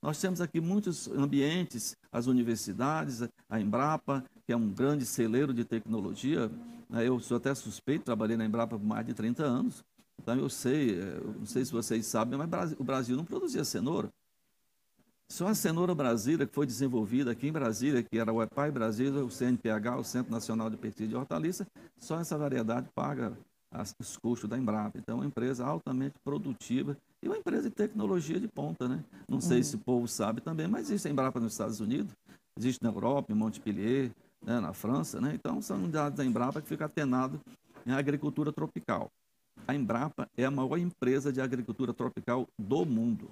Nós 0.00 0.20
temos 0.20 0.40
aqui 0.40 0.60
muitos 0.60 1.08
ambientes, 1.08 1.96
as 2.12 2.26
universidades, 2.26 3.28
a 3.48 3.60
Embrapa, 3.60 4.24
que 4.46 4.52
é 4.52 4.56
um 4.56 4.68
grande 4.68 5.04
celeiro 5.04 5.52
de 5.52 5.64
tecnologia. 5.64 6.50
Né? 6.88 7.06
Eu 7.06 7.18
sou 7.18 7.36
até 7.36 7.52
suspeito, 7.54 8.04
trabalhei 8.04 8.36
na 8.36 8.44
Embrapa 8.44 8.78
por 8.78 8.86
mais 8.86 9.04
de 9.04 9.12
30 9.12 9.44
anos. 9.44 9.84
Então 10.20 10.36
eu 10.36 10.48
sei, 10.48 11.00
eh, 11.00 11.20
não 11.38 11.46
sei 11.46 11.64
se 11.64 11.72
vocês 11.72 12.06
sabem, 12.06 12.38
mas 12.38 12.72
o 12.78 12.84
Brasil 12.84 13.16
não 13.16 13.24
produzia 13.24 13.64
cenoura. 13.64 14.08
Só 15.30 15.46
a 15.46 15.54
cenoura 15.54 15.94
brasileira 15.94 16.46
que 16.46 16.54
foi 16.54 16.64
desenvolvida 16.64 17.30
aqui 17.30 17.48
em 17.48 17.52
Brasília, 17.52 18.02
que 18.02 18.18
era 18.18 18.32
o 18.32 18.42
EPAI 18.42 18.70
Brasília, 18.70 19.22
o 19.22 19.30
CNPH, 19.30 19.98
o 19.98 20.04
Centro 20.04 20.32
Nacional 20.32 20.70
de 20.70 20.76
Pesquisa 20.78 21.08
de 21.08 21.16
Hortaliça, 21.16 21.66
só 21.98 22.18
essa 22.18 22.38
variedade 22.38 22.88
paga 22.94 23.36
as, 23.70 23.94
os 24.00 24.16
custos 24.16 24.48
da 24.48 24.56
Embrapa. 24.56 24.98
Então, 24.98 25.16
é 25.16 25.20
uma 25.20 25.26
empresa 25.26 25.66
altamente 25.66 26.14
produtiva 26.24 26.96
e 27.22 27.28
uma 27.28 27.36
empresa 27.36 27.68
de 27.68 27.74
tecnologia 27.74 28.40
de 28.40 28.48
ponta, 28.48 28.88
né? 28.88 29.04
Não 29.28 29.40
sei 29.40 29.58
uhum. 29.58 29.64
se 29.64 29.76
o 29.76 29.78
povo 29.78 30.08
sabe 30.08 30.40
também, 30.40 30.66
mas 30.66 30.88
existe 30.88 31.08
a 31.08 31.10
Embrapa 31.10 31.38
nos 31.38 31.52
Estados 31.52 31.78
Unidos, 31.78 32.10
existe 32.56 32.82
na 32.82 32.88
Europa, 32.88 33.30
em 33.30 33.36
Montpellier, 33.36 34.10
né, 34.42 34.60
na 34.60 34.72
França, 34.72 35.20
né? 35.20 35.32
Então, 35.34 35.60
são 35.60 35.76
unidades 35.76 36.16
da 36.16 36.24
Embrapa 36.24 36.62
que 36.62 36.68
ficam 36.68 36.86
atenadas 36.86 37.38
em 37.86 37.92
agricultura 37.92 38.50
tropical. 38.50 39.10
A 39.66 39.74
Embrapa 39.74 40.26
é 40.38 40.46
a 40.46 40.50
maior 40.50 40.78
empresa 40.78 41.30
de 41.30 41.40
agricultura 41.42 41.92
tropical 41.92 42.48
do 42.58 42.86
mundo. 42.86 43.30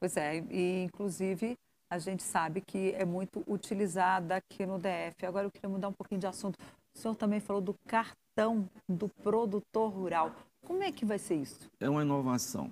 Pois 0.00 0.16
é, 0.16 0.38
e 0.50 0.84
inclusive 0.84 1.58
a 1.90 1.98
gente 1.98 2.22
sabe 2.22 2.62
que 2.62 2.92
é 2.92 3.04
muito 3.04 3.44
utilizada 3.46 4.36
aqui 4.36 4.64
no 4.64 4.78
DF. 4.78 5.26
Agora 5.26 5.46
eu 5.46 5.50
queria 5.50 5.68
mudar 5.68 5.88
um 5.88 5.92
pouquinho 5.92 6.20
de 6.20 6.26
assunto. 6.26 6.56
O 6.94 6.98
senhor 6.98 7.14
também 7.14 7.38
falou 7.38 7.60
do 7.60 7.74
cartão 7.86 8.66
do 8.88 9.08
produtor 9.08 9.92
rural. 9.92 10.34
Como 10.66 10.82
é 10.82 10.90
que 10.90 11.04
vai 11.04 11.18
ser 11.18 11.34
isso? 11.34 11.70
É 11.78 11.90
uma 11.90 12.02
inovação. 12.02 12.70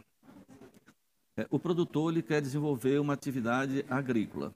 É, 1.37 1.47
o 1.51 1.59
produtor 1.59 2.13
ele 2.13 2.23
quer 2.23 2.41
desenvolver 2.41 2.99
uma 2.99 3.13
atividade 3.13 3.85
agrícola. 3.91 4.55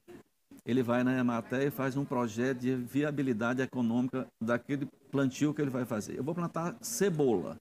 Ele 0.65 0.83
vai 0.83 1.05
na 1.05 1.19
Emater 1.19 1.67
e 1.67 1.71
faz 1.71 1.97
um 1.97 2.05
projeto 2.05 2.61
de 2.61 2.75
viabilidade 2.75 3.61
econômica 3.61 4.27
daquele 4.41 4.87
plantio 5.11 5.53
que 5.53 5.61
ele 5.61 5.71
vai 5.71 5.85
fazer. 5.85 6.17
Eu 6.17 6.25
vou 6.25 6.35
plantar 6.35 6.77
cebola. 6.81 7.59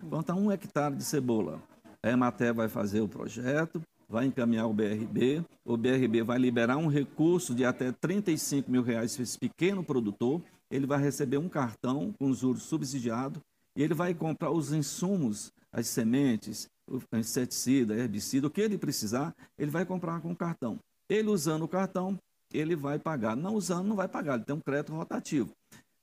Vou 0.00 0.10
plantar 0.10 0.34
um 0.34 0.50
hectare 0.50 0.94
de 0.94 1.04
cebola. 1.04 1.60
A 2.02 2.08
Emater 2.08 2.54
vai 2.54 2.68
fazer 2.68 3.00
o 3.00 3.08
projeto, 3.08 3.82
vai 4.08 4.26
encaminhar 4.26 4.68
o 4.68 4.72
BRB, 4.72 5.44
o 5.64 5.76
BRB 5.76 6.22
vai 6.22 6.38
liberar 6.38 6.76
um 6.76 6.86
recurso 6.86 7.54
de 7.54 7.64
até 7.64 7.92
35 7.92 8.70
mil 8.70 8.82
reais 8.82 9.14
para 9.14 9.22
esse 9.22 9.38
pequeno 9.38 9.82
produtor, 9.82 10.42
ele 10.70 10.86
vai 10.86 11.00
receber 11.00 11.38
um 11.38 11.48
cartão 11.48 12.12
com 12.18 12.32
juros 12.32 12.62
subsidiado 12.62 13.40
e 13.74 13.82
ele 13.82 13.94
vai 13.94 14.14
comprar 14.14 14.50
os 14.50 14.72
insumos, 14.72 15.52
as 15.72 15.88
sementes, 15.88 16.68
o 16.88 17.00
inseticida, 17.16 17.94
herbicida, 17.94 18.46
o 18.46 18.50
que 18.50 18.60
ele 18.60 18.78
precisar, 18.78 19.34
ele 19.58 19.70
vai 19.70 19.84
comprar 19.84 20.20
com 20.20 20.32
o 20.32 20.36
cartão. 20.36 20.78
Ele 21.08 21.28
usando 21.28 21.62
o 21.62 21.68
cartão, 21.68 22.18
ele 22.52 22.74
vai 22.74 22.98
pagar. 22.98 23.36
Não 23.36 23.54
usando, 23.54 23.86
não 23.86 23.96
vai 23.96 24.08
pagar, 24.08 24.36
ele 24.36 24.44
tem 24.44 24.56
um 24.56 24.60
crédito 24.60 24.94
rotativo. 24.94 25.50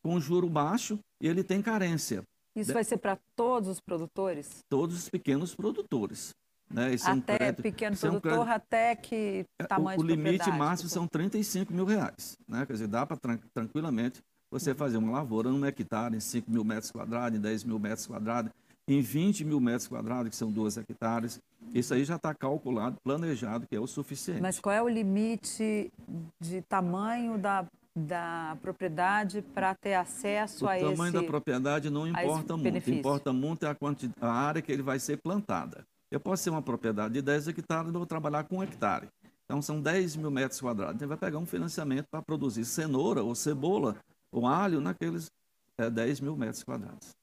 Com 0.02 0.20
juro 0.20 0.50
baixo, 0.50 1.00
ele 1.20 1.44
tem 1.44 1.62
carência. 1.62 2.24
Isso 2.56 2.74
vai 2.74 2.84
ser 2.84 2.98
para 2.98 3.18
todos 3.36 3.68
os 3.68 3.80
produtores? 3.80 4.64
Todos 4.70 4.96
os 4.96 5.10
pequenos 5.10 5.56
produtores. 5.56 6.36
Né? 6.74 6.92
Esse 6.92 7.08
até 7.08 7.12
é 7.12 7.16
um 7.16 7.22
crédito, 7.22 7.62
pequeno 7.62 7.96
produtor, 7.96 8.32
é 8.32 8.34
um 8.34 8.44
crédito, 8.44 8.52
até 8.52 8.96
que 8.96 9.46
é, 9.62 9.64
tamanho 9.64 10.00
o, 10.00 10.04
o 10.04 10.06
limite 10.06 10.52
máximo 10.52 10.90
são 10.90 11.08
35 11.08 11.72
mil 11.72 11.86
reais. 11.86 12.36
Né? 12.48 12.66
Quer 12.66 12.74
dizer, 12.74 12.88
dá 12.88 13.06
para 13.06 13.18
tranquilamente 13.54 14.22
você 14.50 14.74
fazer 14.74 14.98
uma 14.98 15.12
lavoura 15.12 15.50
num 15.50 15.64
hectare, 15.66 16.16
em 16.16 16.20
5 16.20 16.50
mil 16.50 16.64
metros 16.64 16.92
quadrados, 16.92 17.38
em 17.38 17.42
10 17.42 17.64
mil 17.64 17.78
metros 17.78 18.08
quadrados, 18.08 18.52
em 18.88 19.02
20 19.02 19.46
mil 19.46 19.60
metros 19.60 19.88
quadrados, 19.88 20.30
que 20.30 20.36
são 20.36 20.52
2 20.52 20.78
hectares. 20.78 21.40
Isso 21.74 21.94
aí 21.94 22.04
já 22.04 22.16
está 22.16 22.34
calculado, 22.34 22.98
planejado, 23.04 23.68
que 23.68 23.76
é 23.76 23.80
o 23.80 23.88
suficiente. 23.88 24.42
Mas 24.42 24.60
qual 24.60 24.74
é 24.74 24.82
o 24.82 24.90
limite 24.90 25.92
de 26.40 26.62
tamanho 26.64 27.38
da, 27.38 27.66
da 27.96 28.58
propriedade 28.62 29.44
para 29.54 29.76
ter 29.76 29.94
acesso 29.94 30.66
o 30.66 30.68
a 30.68 30.78
esse... 30.78 30.86
O 30.86 30.92
tamanho 30.92 31.14
da 31.14 31.24
propriedade 31.24 31.90
não 31.92 32.08
importa 32.08 32.54
muito. 32.54 32.64
Benefício. 32.64 33.00
Importa 33.00 33.32
muito 33.32 33.66
a, 33.66 33.76
a 34.22 34.32
área 34.32 34.62
que 34.62 34.72
ele 34.72 34.82
vai 34.82 35.00
ser 35.00 35.18
plantada. 35.18 35.86
Eu 36.14 36.20
posso 36.20 36.44
ter 36.44 36.52
uma 36.52 36.62
propriedade 36.62 37.16
de 37.16 37.24
10 37.24 37.48
hectares, 37.48 37.86
mas 37.86 37.94
vou 37.94 38.06
trabalhar 38.06 38.44
com 38.44 38.58
um 38.58 38.64
hectare. 38.64 39.08
Então, 39.46 39.64
são 39.64 39.82
10 39.82 40.16
mil 40.16 40.30
metros 40.30 40.62
quadrados. 40.62 40.94
Então, 40.94 41.08
vai 41.08 41.18
pegar 41.18 41.40
um 41.40 41.46
financiamento 41.46 42.06
para 42.06 42.22
produzir 42.22 42.66
cenoura 42.66 43.24
ou 43.24 43.34
cebola 43.34 43.96
ou 44.32 44.46
alho 44.46 44.80
naqueles 44.80 45.32
é, 45.76 45.90
10 45.90 46.20
mil 46.20 46.38
metros 46.38 46.64
quadrados. 46.64 47.16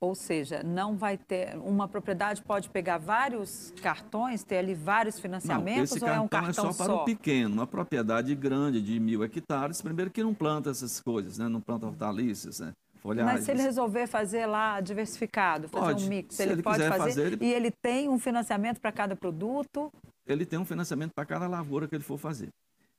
Ou 0.00 0.14
seja, 0.14 0.62
não 0.62 0.96
vai 0.96 1.18
ter. 1.18 1.58
Uma 1.58 1.86
propriedade 1.86 2.42
pode 2.42 2.70
pegar 2.70 2.96
vários 2.96 3.70
cartões, 3.82 4.42
ter 4.42 4.56
ali 4.56 4.74
vários 4.74 5.20
financiamentos, 5.20 5.76
não, 5.76 5.84
esse 5.84 5.94
ou 5.94 6.00
cartão 6.00 6.16
é 6.16 6.24
um 6.24 6.28
cartão 6.28 6.48
é 6.48 6.72
só, 6.72 6.72
só 6.72 6.84
para 6.84 6.94
o 7.02 7.04
pequeno. 7.04 7.52
Uma 7.52 7.66
propriedade 7.66 8.34
grande 8.34 8.80
de 8.80 8.98
mil 8.98 9.22
hectares, 9.22 9.82
primeiro 9.82 10.10
que 10.10 10.22
não 10.22 10.32
planta 10.32 10.70
essas 10.70 10.98
coisas, 11.00 11.36
né? 11.36 11.48
não 11.48 11.60
planta 11.60 11.86
hortaliças, 11.86 12.60
né? 12.60 12.72
Folhagens. 13.02 13.34
Mas 13.34 13.44
se 13.44 13.50
ele 13.50 13.62
resolver 13.62 14.06
fazer 14.06 14.46
lá 14.46 14.80
diversificado, 14.80 15.68
fazer 15.68 15.86
pode. 15.86 16.04
um 16.04 16.08
mix, 16.08 16.36
se 16.36 16.42
ele, 16.42 16.52
ele 16.52 16.62
pode 16.62 16.78
fazer, 16.78 16.98
fazer 16.98 17.32
ele... 17.32 17.44
e 17.44 17.52
ele 17.52 17.70
tem 17.70 18.08
um 18.08 18.18
financiamento 18.18 18.80
para 18.80 18.92
cada 18.92 19.16
produto? 19.16 19.92
Ele 20.26 20.46
tem 20.46 20.58
um 20.58 20.64
financiamento 20.64 21.12
para 21.12 21.26
cada 21.26 21.48
lavoura 21.48 21.88
que 21.88 21.94
ele 21.94 22.04
for 22.04 22.16
fazer. 22.16 22.48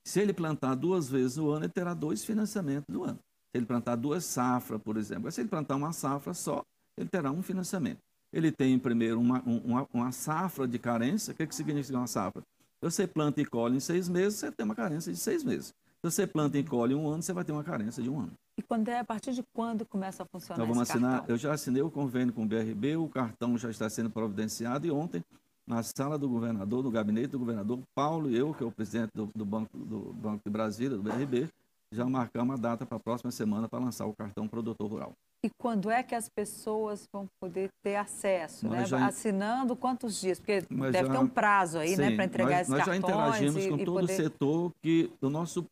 Se 0.03 0.19
ele 0.19 0.33
plantar 0.33 0.75
duas 0.75 1.09
vezes 1.09 1.37
no 1.37 1.49
ano, 1.49 1.65
ele 1.65 1.71
terá 1.71 1.93
dois 1.93 2.25
financiamentos 2.25 2.93
no 2.93 3.05
ano. 3.05 3.17
Se 3.51 3.57
ele 3.57 3.65
plantar 3.65 3.95
duas 3.95 4.25
safras, 4.25 4.81
por 4.81 4.97
exemplo. 4.97 5.23
Mas 5.25 5.35
se 5.35 5.41
ele 5.41 5.47
plantar 5.47 5.75
uma 5.77 5.93
safra 5.93 6.33
só, 6.33 6.61
ele 6.97 7.07
terá 7.07 7.31
um 7.31 7.41
financiamento. 7.41 7.99
Ele 8.33 8.51
tem, 8.51 8.77
primeiro, 8.77 9.19
uma, 9.19 9.41
uma, 9.45 9.87
uma 9.93 10.11
safra 10.11 10.67
de 10.67 10.77
carência. 10.77 11.31
O 11.31 11.35
que, 11.35 11.47
que 11.47 11.55
significa 11.55 11.97
uma 11.97 12.07
safra? 12.07 12.41
Se 12.41 12.91
você 12.91 13.07
planta 13.07 13.39
e 13.39 13.45
colhe 13.45 13.77
em 13.77 13.79
seis 13.79 14.09
meses, 14.09 14.39
você 14.39 14.51
tem 14.51 14.65
uma 14.65 14.75
carência 14.75 15.13
de 15.13 15.17
seis 15.17 15.43
meses. 15.43 15.67
Se 15.67 16.11
você 16.11 16.27
planta 16.27 16.57
e 16.57 16.63
colhe 16.63 16.93
em 16.93 16.97
um 16.97 17.07
ano, 17.07 17.23
você 17.23 17.31
vai 17.31 17.45
ter 17.45 17.53
uma 17.53 17.63
carência 17.63 18.03
de 18.03 18.09
um 18.09 18.19
ano. 18.19 18.33
E 18.57 18.61
quando 18.61 18.87
é, 18.89 18.99
a 18.99 19.03
partir 19.03 19.33
de 19.33 19.43
quando 19.53 19.85
começa 19.85 20.23
a 20.23 20.25
funcionar 20.25 20.63
então, 20.63 20.73
vamos 20.73 20.89
assinar, 20.89 21.17
cartão? 21.19 21.35
Eu 21.35 21.37
já 21.37 21.53
assinei 21.53 21.81
o 21.81 21.89
convênio 21.89 22.33
com 22.33 22.43
o 22.43 22.45
BRB, 22.45 22.97
o 22.97 23.09
cartão 23.09 23.57
já 23.57 23.69
está 23.69 23.89
sendo 23.89 24.09
providenciado 24.09 24.85
e 24.85 24.91
ontem, 24.91 25.23
na 25.65 25.81
sala 25.81 26.17
do 26.17 26.29
governador, 26.29 26.83
no 26.83 26.91
gabinete 26.91 27.29
do 27.29 27.39
governador, 27.39 27.79
Paulo 27.95 28.29
e 28.29 28.37
eu, 28.37 28.53
que 28.53 28.63
é 28.63 28.65
o 28.65 28.71
presidente 28.71 29.11
do, 29.15 29.27
do 29.33 29.45
Banco, 29.45 29.75
do 29.75 30.13
Banco 30.13 30.41
de 30.45 30.51
Brasília, 30.51 30.97
do 30.97 31.03
BRB, 31.03 31.49
já 31.91 32.05
marcamos 32.05 32.55
a 32.55 32.61
data 32.61 32.85
para 32.85 32.97
a 32.97 32.99
próxima 32.99 33.31
semana 33.31 33.67
para 33.67 33.79
lançar 33.79 34.05
o 34.05 34.13
cartão 34.13 34.47
produtor 34.47 34.89
rural. 34.89 35.13
E 35.45 35.49
quando 35.59 35.91
é 35.91 36.01
que 36.01 36.15
as 36.15 36.29
pessoas 36.29 37.07
vão 37.11 37.27
poder 37.39 37.69
ter 37.83 37.95
acesso? 37.95 38.67
Né? 38.67 38.85
Já... 38.85 39.07
Assinando 39.07 39.75
quantos 39.75 40.19
dias? 40.19 40.39
Porque 40.39 40.61
deve 40.61 41.07
já... 41.07 41.09
ter 41.09 41.17
um 41.17 41.27
prazo 41.27 41.79
aí, 41.79 41.97
né, 41.97 42.09
Sim, 42.09 42.15
para 42.15 42.25
entregar 42.25 42.49
nós, 42.49 42.59
esses 42.61 42.69
nós 42.69 42.85
cartões. 42.85 43.01
Nós 43.01 43.11
já 43.11 43.45
interagimos 43.45 43.65
e, 43.65 43.69
com 43.69 43.75
e 43.75 43.85
todo 43.85 43.99
poder... 43.99 44.13
o 44.13 44.15
setor 44.15 44.71
que 44.81 45.11
o 45.21 45.29
nosso 45.29 45.65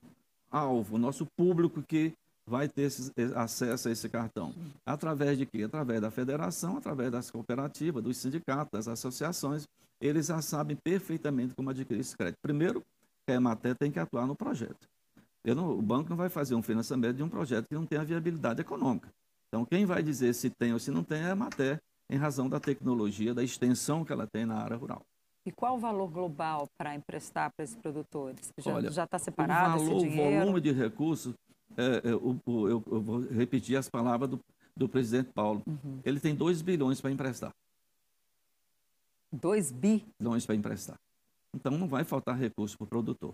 alvo, 0.51 0.95
o 0.95 0.99
nosso 0.99 1.25
público 1.37 1.81
que 1.81 2.13
vai 2.45 2.67
ter 2.67 2.83
esse, 2.83 3.11
acesso 3.35 3.87
a 3.87 3.91
esse 3.91 4.09
cartão. 4.09 4.53
Através 4.85 5.37
de 5.37 5.45
quê? 5.45 5.63
Através 5.63 6.01
da 6.01 6.11
federação, 6.11 6.77
através 6.77 7.11
das 7.11 7.31
cooperativas, 7.31 8.03
dos 8.03 8.17
sindicatos, 8.17 8.71
das 8.71 8.87
associações. 8.87 9.67
Eles 9.99 10.27
já 10.27 10.41
sabem 10.41 10.75
perfeitamente 10.75 11.53
como 11.53 11.69
adquirir 11.69 12.01
esse 12.01 12.17
crédito. 12.17 12.39
Primeiro, 12.41 12.83
a 13.27 13.33
Emater 13.33 13.75
tem 13.75 13.91
que 13.91 13.99
atuar 13.99 14.25
no 14.25 14.35
projeto. 14.35 14.89
Não, 15.43 15.71
o 15.71 15.81
banco 15.81 16.09
não 16.09 16.17
vai 16.17 16.29
fazer 16.29 16.55
um 16.55 16.61
financiamento 16.61 17.17
de 17.17 17.23
um 17.23 17.29
projeto 17.29 17.67
que 17.67 17.75
não 17.75 17.85
tem 17.85 17.99
a 17.99 18.03
viabilidade 18.03 18.61
econômica. 18.61 19.09
Então, 19.47 19.65
quem 19.65 19.85
vai 19.85 20.01
dizer 20.01 20.33
se 20.33 20.49
tem 20.49 20.73
ou 20.73 20.79
se 20.79 20.91
não 20.91 21.03
tem 21.03 21.19
é 21.19 21.25
a 21.25 21.31
Emater, 21.31 21.81
em 22.09 22.17
razão 22.17 22.49
da 22.49 22.59
tecnologia, 22.59 23.33
da 23.33 23.43
extensão 23.43 24.03
que 24.03 24.11
ela 24.11 24.27
tem 24.27 24.45
na 24.45 24.55
área 24.55 24.75
rural. 24.75 25.01
E 25.45 25.51
qual 25.51 25.75
o 25.75 25.79
valor 25.79 26.07
global 26.09 26.67
para 26.77 26.93
emprestar 26.93 27.51
para 27.51 27.63
esses 27.63 27.75
produtores? 27.75 28.51
Já 28.91 29.05
está 29.05 29.17
separado 29.17 29.81
o 29.81 29.85
valor, 29.85 29.97
esse 29.97 30.09
dinheiro? 30.09 30.35
O 30.35 30.39
volume 30.39 30.61
de 30.61 30.71
recursos, 30.71 31.33
é, 31.77 32.09
é, 32.09 32.15
o, 32.15 32.39
eu, 32.67 32.83
eu, 32.91 33.01
vou 33.01 33.19
repetir 33.21 33.77
as 33.77 33.89
palavras 33.89 34.29
do, 34.29 34.39
do 34.75 34.89
presidente 34.89 35.31
Paulo. 35.33 35.63
Uhum. 35.65 35.99
Ele 36.03 36.19
tem 36.19 36.35
2 36.35 36.61
bilhões 36.61 36.99
para 36.99 37.11
emprestar. 37.11 37.53
2 39.31 39.71
bi? 39.71 40.05
Bilhões 40.19 40.45
para 40.45 40.55
emprestar. 40.55 40.99
Então, 41.53 41.77
não 41.77 41.87
vai 41.87 42.03
faltar 42.03 42.37
recurso 42.37 42.77
para 42.77 42.85
o 42.85 42.87
produtor. 42.87 43.33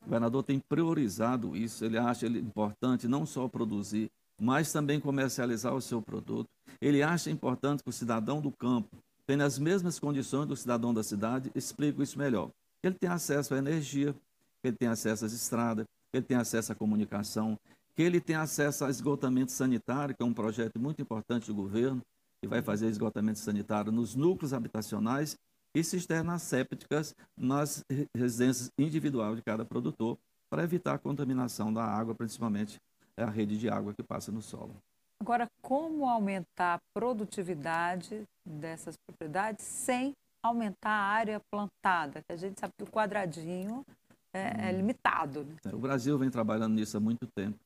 O 0.00 0.04
governador 0.04 0.42
tem 0.42 0.58
priorizado 0.58 1.56
isso, 1.56 1.84
ele 1.84 1.98
acha 1.98 2.26
ele 2.26 2.38
importante 2.38 3.08
não 3.08 3.26
só 3.26 3.48
produzir, 3.48 4.10
mas 4.40 4.72
também 4.72 5.00
comercializar 5.00 5.74
o 5.74 5.80
seu 5.80 6.00
produto. 6.00 6.48
Ele 6.80 7.02
acha 7.02 7.30
importante 7.30 7.82
que 7.82 7.90
o 7.90 7.92
cidadão 7.92 8.40
do 8.40 8.52
campo 8.52 8.96
tenha 9.26 9.44
as 9.44 9.58
mesmas 9.58 9.98
condições 9.98 10.46
do 10.46 10.56
cidadão 10.56 10.94
da 10.94 11.02
cidade, 11.02 11.50
explico 11.54 12.02
isso 12.02 12.18
melhor. 12.18 12.50
Ele 12.82 12.94
tem 12.94 13.10
acesso 13.10 13.54
à 13.54 13.58
energia, 13.58 14.14
ele 14.62 14.76
tem 14.76 14.88
acesso 14.88 15.24
às 15.24 15.32
estradas, 15.32 15.84
ele 16.12 16.24
tem 16.24 16.36
acesso 16.36 16.72
à 16.72 16.74
comunicação, 16.74 17.58
que 17.94 18.02
ele 18.02 18.20
tem 18.20 18.36
acesso 18.36 18.84
a 18.84 18.90
esgotamento 18.90 19.52
sanitário, 19.52 20.14
que 20.14 20.22
é 20.22 20.26
um 20.26 20.32
projeto 20.32 20.78
muito 20.78 21.02
importante 21.02 21.46
do 21.46 21.54
governo, 21.54 22.02
que 22.40 22.48
vai 22.48 22.62
fazer 22.62 22.86
esgotamento 22.88 23.38
sanitário 23.38 23.90
nos 23.90 24.14
núcleos 24.14 24.52
habitacionais 24.52 25.36
e 25.74 25.82
cisternas 25.82 26.42
sépticas 26.42 27.14
nas 27.36 27.84
residências 28.16 28.70
individuais 28.78 29.36
de 29.36 29.42
cada 29.42 29.64
produtor, 29.64 30.16
para 30.50 30.62
evitar 30.62 30.94
a 30.94 30.98
contaminação 30.98 31.72
da 31.72 31.84
água, 31.84 32.14
principalmente 32.14 32.80
a 33.16 33.26
rede 33.26 33.58
de 33.58 33.68
água 33.68 33.92
que 33.92 34.02
passa 34.02 34.32
no 34.32 34.40
solo. 34.40 34.74
Agora, 35.20 35.48
como 35.60 36.08
aumentar 36.08 36.76
a 36.76 36.80
produtividade 36.94 38.22
dessas 38.46 38.96
propriedades 38.96 39.64
sem 39.64 40.14
aumentar 40.42 40.90
a 40.90 41.02
área 41.02 41.40
plantada? 41.50 42.22
Que 42.22 42.32
a 42.32 42.36
gente 42.36 42.60
sabe 42.60 42.72
que 42.78 42.84
o 42.84 42.86
quadradinho 42.86 43.84
é, 44.32 44.68
é 44.68 44.72
limitado. 44.72 45.44
Né? 45.44 45.56
É, 45.64 45.74
o 45.74 45.78
Brasil 45.78 46.18
vem 46.18 46.30
trabalhando 46.30 46.74
nisso 46.74 46.96
há 46.96 47.00
muito 47.00 47.26
tempo. 47.26 47.58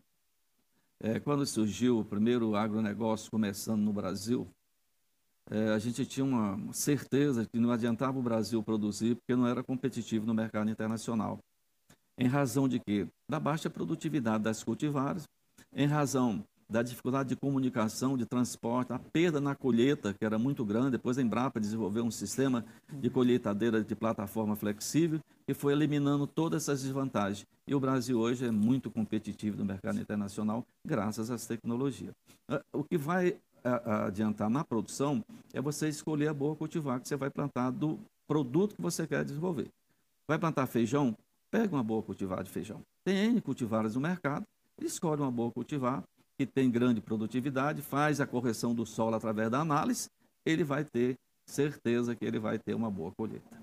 É, 1.01 1.19
quando 1.19 1.45
surgiu 1.45 1.99
o 1.99 2.05
primeiro 2.05 2.55
agronegócio 2.55 3.31
começando 3.31 3.81
no 3.81 3.93
Brasil, 3.93 4.49
é, 5.51 5.71
a 5.71 5.79
gente 5.79 6.07
tinha 6.07 6.25
uma 6.25 6.73
certeza 6.73 7.45
que 7.45 7.59
não 7.59 7.73
adiantava 7.73 8.19
o 8.19 8.23
Brasil 8.23 8.63
produzir 8.63 9.17
porque 9.17 9.35
não 9.35 9.47
era 9.47 9.63
competitivo 9.63 10.25
no 10.25 10.33
mercado 10.33 10.71
internacional. 10.71 11.41
Em 12.17 12.27
razão 12.27 12.69
de 12.69 12.79
quê? 12.79 13.07
Da 13.29 13.41
baixa 13.41 13.69
produtividade 13.69 14.45
das 14.45 14.63
cultivares, 14.63 15.27
em 15.73 15.87
razão 15.87 16.45
da 16.73 16.83
dificuldade 16.83 17.29
de 17.29 17.37
comunicação, 17.37 18.17
de 18.17 18.25
transporte, 18.25 18.95
a 18.95 18.99
perda 18.99 19.41
na 19.41 19.55
colheita, 19.55 20.15
que 20.15 20.25
era 20.25 20.39
muito 20.39 20.65
grande. 20.65 20.93
Depois 20.93 21.19
a 21.19 21.23
Embrapa 21.23 21.61
desenvolveu 21.61 22.03
um 22.03 22.11
sistema 22.11 22.65
de 22.91 23.11
colheitadeira 23.11 23.85
de 23.85 23.95
plataforma 23.95 24.57
flexível 24.57 25.21
que 25.47 25.53
foi 25.53 25.75
eliminando 25.75 26.27
todas 26.27 26.63
essas 26.63 26.83
desvantagens. 26.83 27.47
E 27.67 27.75
o 27.75 27.81
Brasil 27.81 28.19
hoje 28.19 28.47
é 28.47 28.51
muito 28.51 28.91
competitivo 28.91 29.59
no 29.59 29.67
mercado 29.67 30.01
internacional 30.01 30.65
graças 30.85 31.31
às 31.31 31.47
tecnologias. 31.47 32.15
Ah, 32.49 32.63
o 32.73 32.83
que 32.83 32.97
vai 32.97 33.37
adiantar 34.07 34.49
na 34.51 34.65
produção 34.65 35.23
é 35.53 35.61
você 35.61 35.89
escolher 35.89 36.29
a 36.29 36.35
boa 36.35 36.57
cultivar 36.57 37.01
que 37.01 37.07
você 37.07 37.17
vai 37.17 37.31
plantar 37.31 37.71
do 37.71 37.99
produto 38.27 38.75
que 38.75 38.83
você 38.83 39.07
quer 39.07 39.25
desenvolver. 39.25 39.69
Vai 40.27 40.39
plantar 40.39 40.67
feijão? 40.67 41.17
Pega 41.51 41.77
uma 41.77 41.85
boa 41.85 42.03
cultivar 42.03 42.43
de 42.43 42.51
feijão. 42.51 42.81
Tem 43.05 43.17
N 43.27 43.41
cultivares 43.41 43.95
no 43.95 44.01
mercado, 44.01 44.45
escolhe 44.81 45.21
uma 45.21 45.31
boa 45.31 45.51
cultivar 45.53 46.03
que 46.47 46.53
tem 46.53 46.71
grande 46.71 47.01
produtividade, 47.01 47.83
faz 47.83 48.21
a 48.21 48.27
correção 48.27 48.75
do 48.75 48.87
solo 48.87 49.17
através 49.17 49.51
da 49.51 49.61
análise, 49.61 50.09
ele 50.45 50.65
vai 50.65 50.85
ter 50.85 51.17
certeza 51.47 52.15
que 52.15 52.25
ele 52.25 52.39
vai 52.39 52.59
ter 52.59 52.75
uma 52.75 52.91
boa 52.91 53.13
colheita. 53.13 53.61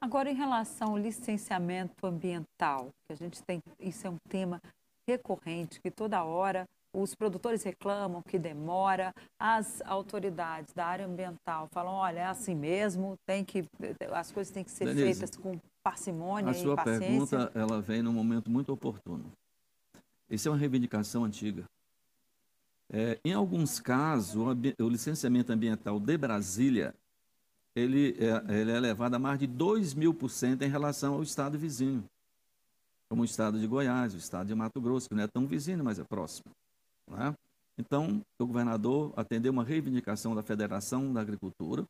Agora, 0.00 0.30
em 0.30 0.34
relação 0.34 0.90
ao 0.90 0.98
licenciamento 0.98 2.06
ambiental, 2.06 2.90
que 3.06 3.12
a 3.12 3.16
gente 3.16 3.42
tem, 3.42 3.60
isso 3.80 4.06
é 4.06 4.10
um 4.10 4.18
tema 4.28 4.60
recorrente, 5.08 5.80
que 5.80 5.90
toda 5.90 6.22
hora 6.22 6.66
os 6.94 7.14
produtores 7.14 7.62
reclamam 7.62 8.22
que 8.22 8.38
demora, 8.38 9.12
as 9.38 9.82
autoridades 9.82 10.72
da 10.72 10.86
área 10.86 11.06
ambiental 11.06 11.68
falam, 11.70 11.92
olha, 11.92 12.20
é 12.20 12.26
assim 12.26 12.54
mesmo, 12.54 13.16
tem 13.26 13.44
que, 13.44 13.64
as 14.12 14.32
coisas 14.32 14.52
têm 14.52 14.64
que 14.64 14.70
ser 14.70 14.86
Denise, 14.86 15.04
feitas 15.04 15.36
com 15.36 15.58
parcimônia 15.82 16.50
e 16.50 16.54
paciência. 16.54 16.72
A 16.72 16.76
sua 16.76 16.98
pergunta, 16.98 17.52
ela 17.54 17.80
vem 17.82 18.02
num 18.02 18.12
momento 18.12 18.50
muito 18.50 18.72
oportuno. 18.72 19.30
Isso 20.30 20.48
é 20.48 20.50
uma 20.50 20.56
reivindicação 20.56 21.24
antiga. 21.24 21.64
É, 22.90 23.18
em 23.24 23.32
alguns 23.32 23.80
casos, 23.80 24.36
o, 24.36 24.84
o, 24.84 24.88
licenciamento 24.88 25.52
ambiental 25.52 25.98
de 25.98 26.16
Brasília, 26.16 26.94
ele 27.74 28.16
é, 28.18 28.60
ele 28.60 28.70
é 28.70 28.76
elevado 28.76 29.16
a 29.16 29.18
mais 29.18 29.38
de 29.38 29.46
2 29.46 29.94
mil 29.94 30.14
por 30.14 30.30
cento 30.30 30.62
em 30.62 30.68
relação 30.68 31.14
ao 31.14 31.22
estado 31.22 31.58
vizinho, 31.58 32.04
como 33.08 33.22
o 33.22 33.24
estado 33.24 33.58
de 33.58 33.66
Goiás, 33.66 34.14
o 34.14 34.18
estado 34.18 34.46
de 34.46 34.54
Mato 34.54 34.80
Grosso, 34.80 35.08
que 35.08 35.14
não 35.14 35.24
é 35.24 35.26
tão 35.26 35.46
vizinho, 35.46 35.82
mas 35.84 35.98
é 35.98 36.04
próximo. 36.04 36.52
Né? 37.08 37.34
Então, 37.78 38.22
o 38.38 38.46
governador 38.46 39.12
atendeu 39.16 39.52
uma 39.52 39.64
reivindicação 39.64 40.34
da 40.34 40.42
Federação 40.42 41.12
da 41.12 41.20
Agricultura 41.20 41.86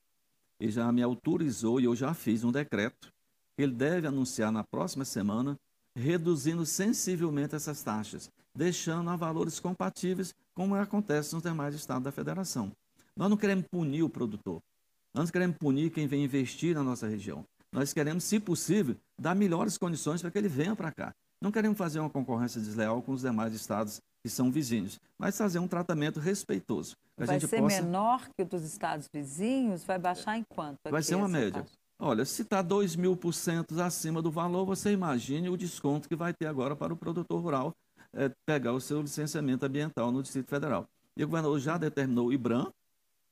e 0.59 0.71
já 0.71 0.91
me 0.91 1.03
autorizou, 1.03 1.79
e 1.81 1.85
eu 1.85 1.95
já 1.95 2.15
fiz 2.15 2.43
um 2.43 2.51
decreto, 2.51 3.13
que 3.55 3.63
ele 3.63 3.73
deve 3.73 4.07
anunciar 4.07 4.51
na 4.51 4.65
próxima 4.65 5.05
semana, 5.05 5.59
reduzindo 5.95 6.67
sensivelmente 6.67 7.55
essas 7.55 7.83
taxas, 7.83 8.31
deixando 8.57 9.11
a 9.11 9.17
valores 9.17 9.61
compatíveis, 9.61 10.35
como 10.55 10.75
acontece 10.75 11.35
nos 11.35 11.43
demais 11.43 11.75
estados 11.75 12.03
da 12.03 12.11
federação. 12.11 12.73
Nós 13.15 13.29
não 13.29 13.37
queremos 13.37 13.67
punir 13.71 14.03
o 14.03 14.09
produtor, 14.09 14.63
nós 15.15 15.27
não 15.27 15.33
queremos 15.33 15.57
punir 15.59 15.91
quem 15.91 16.07
vem 16.07 16.25
investir 16.25 16.75
na 16.75 16.83
nossa 16.83 17.07
região. 17.07 17.45
Nós 17.73 17.93
queremos, 17.93 18.25
se 18.25 18.41
possível, 18.41 18.97
dar 19.19 19.35
melhores 19.35 19.77
condições 19.77 20.23
para 20.23 20.31
que 20.31 20.39
ele 20.39 20.49
venha 20.49 20.75
para 20.75 20.91
cá. 20.93 21.15
Não 21.41 21.53
queremos 21.53 21.77
fazer 21.77 22.01
uma 22.01 22.09
concorrência 22.09 22.61
desleal 22.61 23.03
com 23.03 23.13
os 23.13 23.21
demais 23.21 23.53
estados 23.53 24.01
que 24.23 24.31
são 24.31 24.51
vizinhos, 24.51 24.99
mas 25.19 25.37
fazer 25.37 25.59
um 25.59 25.69
tratamento 25.69 26.19
respeitoso. 26.19 26.97
Vai 27.17 27.39
ser 27.39 27.49
possa... 27.49 27.83
menor 27.83 28.29
que 28.37 28.43
o 28.43 28.47
dos 28.47 28.63
estados 28.63 29.09
vizinhos? 29.13 29.85
Vai 29.85 29.99
baixar 29.99 30.39
em 30.39 30.45
quanto? 30.49 30.79
Vai 30.91 31.03
ser 31.03 31.15
uma 31.15 31.29
média. 31.29 31.63
Taxa? 31.63 31.77
Olha, 31.99 32.25
se 32.25 32.43
está 32.43 32.61
2 32.61 32.97
mil 32.97 33.17
por 33.17 33.33
cento 33.33 33.81
acima 33.81 34.21
do 34.21 34.31
valor, 34.31 34.67
você 34.67 34.93
imagine 34.93 35.49
o 35.49 35.57
desconto 35.57 36.09
que 36.09 36.17
vai 36.17 36.35
ter 36.35 36.47
agora 36.47 36.77
para 36.77 36.93
o 36.93 36.97
produtor 36.97 37.41
rural 37.41 37.75
é, 38.17 38.31
pegar 38.47 38.73
o 38.73 38.81
seu 38.81 39.01
licenciamento 39.03 39.65
ambiental 39.65 40.11
no 40.11 40.23
Distrito 40.23 40.49
Federal. 40.49 40.89
E 41.17 41.23
o 41.23 41.29
governador 41.29 41.61
já 41.61 41.77
determinou 41.77 42.29
o 42.29 42.33
IBRAM 42.33 42.73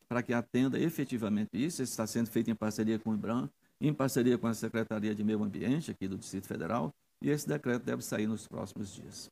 para 0.09 0.23
que 0.23 0.33
atenda 0.33 0.79
efetivamente 0.79 1.51
isso. 1.55 1.83
Isso 1.83 1.93
está 1.93 2.07
sendo 2.07 2.29
feito 2.29 2.51
em 2.51 2.55
parceria 2.55 2.99
com 2.99 3.11
o 3.11 3.15
IBRAM, 3.15 3.49
em 3.81 3.93
parceria 3.93 4.39
com 4.39 4.47
a 4.47 4.55
Secretaria 4.55 5.15
de 5.15 5.25
Meio 5.25 5.43
Ambiente 5.43 5.91
aqui 5.91 6.07
do 6.07 6.17
Distrito 6.17 6.47
Federal, 6.47 6.95
e 7.21 7.31
esse 7.31 7.49
decreto 7.49 7.83
deve 7.83 8.03
sair 8.03 8.27
nos 8.27 8.47
próximos 8.47 8.95
dias. 8.95 9.31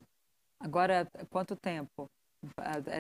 Agora, 0.58 1.06
quanto 1.28 1.54
tempo? 1.54 2.10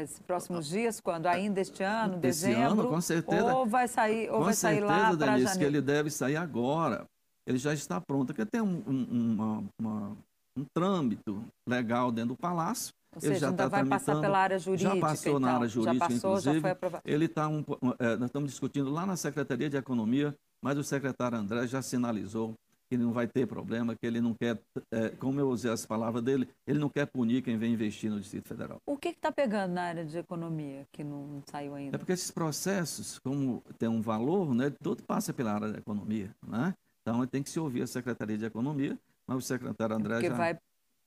Esses 0.00 0.20
próximos 0.20 0.68
dias, 0.68 1.00
quando? 1.00 1.26
Ainda 1.26 1.60
este 1.60 1.82
ano, 1.82 2.14
Esse 2.14 2.20
dezembro? 2.20 2.82
ano, 2.82 2.88
com 2.88 3.00
certeza. 3.00 3.54
Ou 3.54 3.66
vai 3.66 3.88
sair, 3.88 4.30
ou 4.30 4.38
com 4.38 4.44
vai 4.44 4.54
sair 4.54 4.80
lá 4.80 5.16
para 5.16 5.38
janeiro? 5.38 5.58
que 5.58 5.64
ele 5.64 5.80
deve 5.80 6.10
sair 6.10 6.36
agora. 6.36 7.06
Ele 7.44 7.58
já 7.58 7.74
está 7.74 8.00
pronto, 8.00 8.28
porque 8.28 8.46
tem 8.46 8.60
um, 8.60 8.84
um, 8.86 9.32
uma, 9.32 9.64
uma, 9.80 10.16
um 10.56 10.64
trâmite 10.64 11.22
legal 11.68 12.10
dentro 12.10 12.30
do 12.30 12.36
palácio. 12.36 12.92
Ou 13.14 13.20
seja, 13.20 13.32
ele 13.32 13.40
já 13.40 13.48
ainda 13.48 13.62
tá 13.64 13.68
vai 13.68 13.84
passar 13.84 14.20
pela 14.20 14.38
área 14.38 14.58
jurídica. 14.58 14.94
Já 14.94 15.00
passou 15.00 15.38
na 15.38 15.54
área 15.54 15.68
jurídica, 15.68 15.94
já 15.94 16.08
passou, 16.08 16.30
inclusive. 16.30 16.54
Já 16.54 16.60
foi 16.60 16.70
aprovado. 16.70 17.02
Ele 17.06 17.24
está 17.26 17.48
um, 17.48 17.64
é, 17.98 18.16
nós 18.16 18.26
estamos 18.26 18.50
discutindo 18.50 18.90
lá 18.90 19.04
na 19.04 19.16
Secretaria 19.16 19.68
de 19.68 19.76
Economia, 19.76 20.34
mas 20.62 20.78
o 20.78 20.84
secretário 20.84 21.36
André 21.36 21.66
já 21.66 21.82
sinalizou 21.82 22.54
que 22.88 22.96
ele 22.96 23.04
não 23.04 23.12
vai 23.12 23.26
ter 23.26 23.46
problema, 23.46 23.94
que 23.94 24.06
ele 24.06 24.20
não 24.20 24.34
quer, 24.34 24.58
é, 24.90 25.08
como 25.10 25.40
eu 25.40 25.48
usei 25.48 25.70
as 25.70 25.86
palavras 25.86 26.22
dele, 26.22 26.46
ele 26.66 26.78
não 26.78 26.90
quer 26.90 27.06
punir 27.06 27.42
quem 27.42 27.56
vem 27.56 27.72
investir 27.72 28.10
no 28.10 28.20
Distrito 28.20 28.48
Federal. 28.48 28.78
O 28.86 28.98
que 28.98 29.08
está 29.08 29.32
pegando 29.32 29.72
na 29.72 29.82
área 29.84 30.04
de 30.04 30.18
economia 30.18 30.86
que 30.92 31.02
não 31.02 31.42
saiu 31.50 31.74
ainda? 31.74 31.96
É 31.96 31.98
porque 31.98 32.12
esses 32.12 32.30
processos, 32.30 33.18
como 33.18 33.62
tem 33.78 33.88
um 33.88 34.02
valor, 34.02 34.54
né, 34.54 34.70
tudo 34.82 35.02
passa 35.04 35.32
pela 35.32 35.54
área 35.54 35.72
da 35.72 35.78
economia, 35.78 36.30
né? 36.46 36.74
Então 37.00 37.26
tem 37.26 37.42
que 37.42 37.50
se 37.50 37.58
ouvir 37.58 37.82
a 37.82 37.86
Secretaria 37.86 38.38
de 38.38 38.44
Economia, 38.44 38.98
mas 39.26 39.38
o 39.38 39.40
secretário 39.40 39.96
André 39.96 40.14
porque 40.14 40.28
já 40.28 40.34
vai 40.34 40.58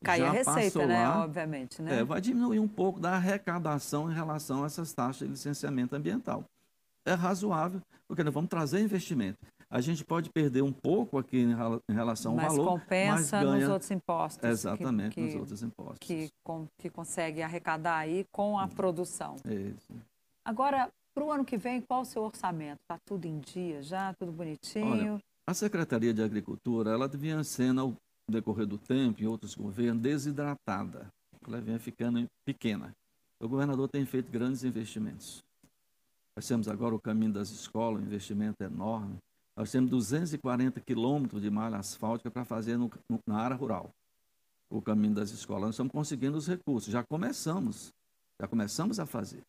cair 0.03 0.19
já 0.21 0.29
a 0.29 0.31
receita, 0.31 0.85
né? 0.85 1.07
Lá, 1.07 1.23
Obviamente, 1.23 1.81
né? 1.81 1.99
É, 1.99 2.03
vai 2.03 2.21
diminuir 2.21 2.59
um 2.59 2.67
pouco 2.67 2.99
da 2.99 3.15
arrecadação 3.15 4.11
em 4.11 4.13
relação 4.13 4.63
a 4.63 4.67
essas 4.67 4.93
taxas 4.93 5.27
de 5.27 5.33
licenciamento 5.33 5.95
ambiental. 5.95 6.43
É 7.05 7.13
razoável, 7.13 7.81
porque 8.07 8.23
nós 8.23 8.33
vamos 8.33 8.49
trazer 8.49 8.79
investimento 8.79 9.37
a 9.69 9.81
gente 9.81 10.03
pode 10.03 10.29
perder 10.29 10.61
um 10.61 10.71
pouco 10.71 11.17
aqui 11.17 11.39
em 11.39 11.93
relação 11.93 12.35
mas 12.35 12.45
ao 12.45 12.55
valor, 12.55 12.79
compensa 12.79 13.37
mas 13.37 13.45
ganha 13.45 13.59
nos 13.59 13.69
outros 13.69 13.91
impostos. 13.91 14.49
Exatamente, 14.49 15.15
que, 15.15 15.21
nos 15.21 15.35
outros 15.35 15.63
impostos. 15.63 15.97
Que, 15.99 16.29
com, 16.43 16.67
que 16.77 16.89
consegue 16.89 17.41
arrecadar 17.41 17.97
aí 17.97 18.25
com 18.31 18.59
a 18.59 18.67
produção. 18.67 19.35
Isso. 19.45 19.93
Agora, 20.43 20.89
para 21.13 21.23
o 21.23 21.31
ano 21.31 21.43
que 21.43 21.57
vem, 21.57 21.81
qual 21.81 22.01
o 22.01 22.05
seu 22.05 22.23
orçamento? 22.23 22.79
Está 22.81 22.97
tudo 23.05 23.25
em 23.25 23.39
dia 23.39 23.81
já, 23.81 24.13
tudo 24.13 24.31
bonitinho? 24.31 25.13
Olha, 25.15 25.21
a 25.47 25.53
Secretaria 25.53 26.13
de 26.13 26.21
Agricultura, 26.21 26.91
ela 26.91 27.07
vinha 27.07 27.43
sendo, 27.43 27.97
ao 28.27 28.33
decorrer 28.33 28.65
do 28.65 28.77
tempo, 28.77 29.21
em 29.21 29.25
outros 29.25 29.55
governos, 29.55 30.01
desidratada. 30.01 31.11
Ela 31.47 31.61
vinha 31.61 31.79
ficando 31.79 32.25
pequena. 32.43 32.95
O 33.39 33.47
governador 33.47 33.87
tem 33.87 34.05
feito 34.05 34.31
grandes 34.31 34.63
investimentos. 34.63 35.43
Nós 36.35 36.47
temos 36.47 36.67
agora 36.67 36.95
o 36.95 36.99
caminho 36.99 37.31
das 37.31 37.49
escolas, 37.49 38.01
um 38.01 38.05
investimento 38.05 38.63
enorme. 38.63 39.17
Nós 39.55 39.71
temos 39.71 39.89
240 39.89 40.81
quilômetros 40.81 41.41
de 41.41 41.49
malha 41.49 41.77
asfáltica 41.77 42.29
para 42.29 42.43
fazer 42.43 42.77
no, 42.77 42.91
no, 43.09 43.19
na 43.25 43.39
área 43.39 43.55
rural, 43.55 43.89
o 44.69 44.81
caminho 44.81 45.13
das 45.13 45.31
escolas. 45.31 45.63
Nós 45.63 45.75
estamos 45.75 45.93
conseguindo 45.93 46.37
os 46.37 46.47
recursos, 46.47 46.91
já 46.91 47.03
começamos, 47.03 47.93
já 48.39 48.47
começamos 48.47 48.99
a 48.99 49.05
fazer. 49.05 49.41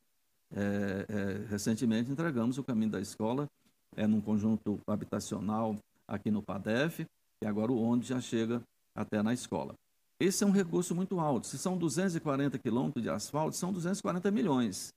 É, 0.55 1.07
é, 1.09 1.47
recentemente 1.49 2.11
entregamos 2.11 2.57
o 2.57 2.63
caminho 2.63 2.93
da 2.93 3.01
escola 3.01 3.49
é, 3.97 4.07
num 4.07 4.21
conjunto 4.21 4.79
habitacional 4.87 5.77
aqui 6.07 6.31
no 6.31 6.41
PADEF, 6.41 7.05
e 7.43 7.47
agora 7.47 7.73
o 7.73 7.81
ônibus 7.81 8.09
já 8.09 8.21
chega 8.21 8.63
até 8.95 9.23
na 9.23 9.33
escola. 9.33 9.75
Esse 10.19 10.45
é 10.45 10.47
um 10.47 10.51
recurso 10.51 10.95
muito 10.95 11.21
alto. 11.21 11.47
Se 11.47 11.59
são 11.59 11.77
240 11.77 12.59
quilômetros 12.59 13.03
de 13.03 13.11
asfalto, 13.11 13.55
são 13.55 13.73
240 13.73 14.31
milhões. 14.31 14.95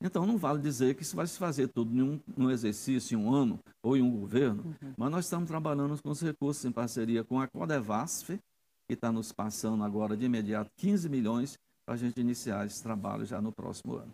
Então, 0.00 0.26
não 0.26 0.36
vale 0.36 0.60
dizer 0.60 0.94
que 0.94 1.02
isso 1.02 1.16
vai 1.16 1.26
se 1.26 1.38
fazer 1.38 1.68
tudo 1.68 1.94
em 1.94 2.02
um, 2.02 2.20
num 2.36 2.50
exercício, 2.50 3.18
em 3.18 3.22
um 3.22 3.32
ano 3.32 3.58
ou 3.82 3.96
em 3.96 4.02
um 4.02 4.10
governo, 4.20 4.62
uhum. 4.64 4.94
mas 4.96 5.10
nós 5.10 5.24
estamos 5.24 5.48
trabalhando 5.48 6.00
com 6.00 6.10
os 6.10 6.20
recursos 6.20 6.64
em 6.64 6.70
parceria 6.70 7.24
com 7.24 7.40
a 7.40 7.48
Codevasf, 7.48 8.38
que 8.86 8.94
está 8.94 9.10
nos 9.10 9.32
passando 9.32 9.82
agora 9.82 10.16
de 10.16 10.24
imediato 10.24 10.70
15 10.76 11.08
milhões 11.08 11.58
para 11.84 11.94
a 11.94 11.98
gente 11.98 12.20
iniciar 12.20 12.64
esse 12.64 12.82
trabalho 12.82 13.24
já 13.24 13.40
no 13.40 13.50
próximo 13.50 13.96
ano. 13.96 14.12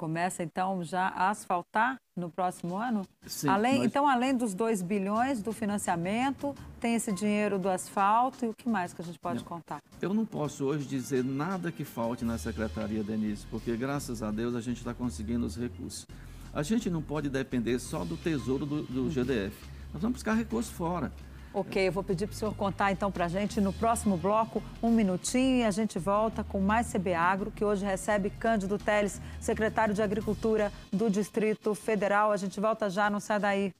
Começa 0.00 0.42
então 0.42 0.82
já 0.82 1.08
a 1.08 1.28
asfaltar 1.28 2.00
no 2.16 2.30
próximo 2.30 2.74
ano? 2.74 3.06
Sim. 3.26 3.48
Além, 3.48 3.80
nós... 3.80 3.86
Então, 3.86 4.08
além 4.08 4.34
dos 4.34 4.54
2 4.54 4.80
bilhões 4.80 5.42
do 5.42 5.52
financiamento, 5.52 6.54
tem 6.80 6.94
esse 6.94 7.12
dinheiro 7.12 7.58
do 7.58 7.68
asfalto 7.68 8.46
e 8.46 8.48
o 8.48 8.54
que 8.54 8.66
mais 8.66 8.94
que 8.94 9.02
a 9.02 9.04
gente 9.04 9.18
pode 9.18 9.40
não. 9.40 9.44
contar? 9.44 9.82
Eu 10.00 10.14
não 10.14 10.24
posso 10.24 10.64
hoje 10.64 10.86
dizer 10.86 11.22
nada 11.22 11.70
que 11.70 11.84
falte 11.84 12.24
na 12.24 12.38
Secretaria, 12.38 13.04
Denise, 13.04 13.44
porque 13.50 13.76
graças 13.76 14.22
a 14.22 14.30
Deus 14.30 14.54
a 14.54 14.62
gente 14.62 14.78
está 14.78 14.94
conseguindo 14.94 15.44
os 15.44 15.54
recursos. 15.54 16.06
A 16.50 16.62
gente 16.62 16.88
não 16.88 17.02
pode 17.02 17.28
depender 17.28 17.78
só 17.78 18.02
do 18.02 18.16
tesouro 18.16 18.64
do, 18.64 18.82
do 18.84 19.02
uhum. 19.02 19.10
GDF. 19.10 19.54
Nós 19.92 20.00
vamos 20.00 20.14
buscar 20.14 20.32
recursos 20.32 20.72
fora. 20.72 21.12
Ok, 21.52 21.88
eu 21.88 21.90
vou 21.90 22.04
pedir 22.04 22.28
para 22.28 22.34
o 22.34 22.36
senhor 22.36 22.54
contar 22.54 22.92
então 22.92 23.10
para 23.10 23.24
a 23.24 23.28
gente 23.28 23.60
no 23.60 23.72
próximo 23.72 24.16
bloco, 24.16 24.62
um 24.80 24.88
minutinho, 24.88 25.56
e 25.56 25.64
a 25.64 25.70
gente 25.72 25.98
volta 25.98 26.44
com 26.44 26.60
mais 26.60 26.92
CB 26.92 27.12
Agro, 27.12 27.50
que 27.50 27.64
hoje 27.64 27.84
recebe 27.84 28.30
Cândido 28.30 28.78
Teles, 28.78 29.20
secretário 29.40 29.92
de 29.92 30.00
Agricultura 30.00 30.72
do 30.92 31.10
Distrito 31.10 31.74
Federal. 31.74 32.30
A 32.30 32.36
gente 32.36 32.60
volta 32.60 32.88
já, 32.88 33.10
não 33.10 33.18
sai 33.18 33.40
daí. 33.40 33.74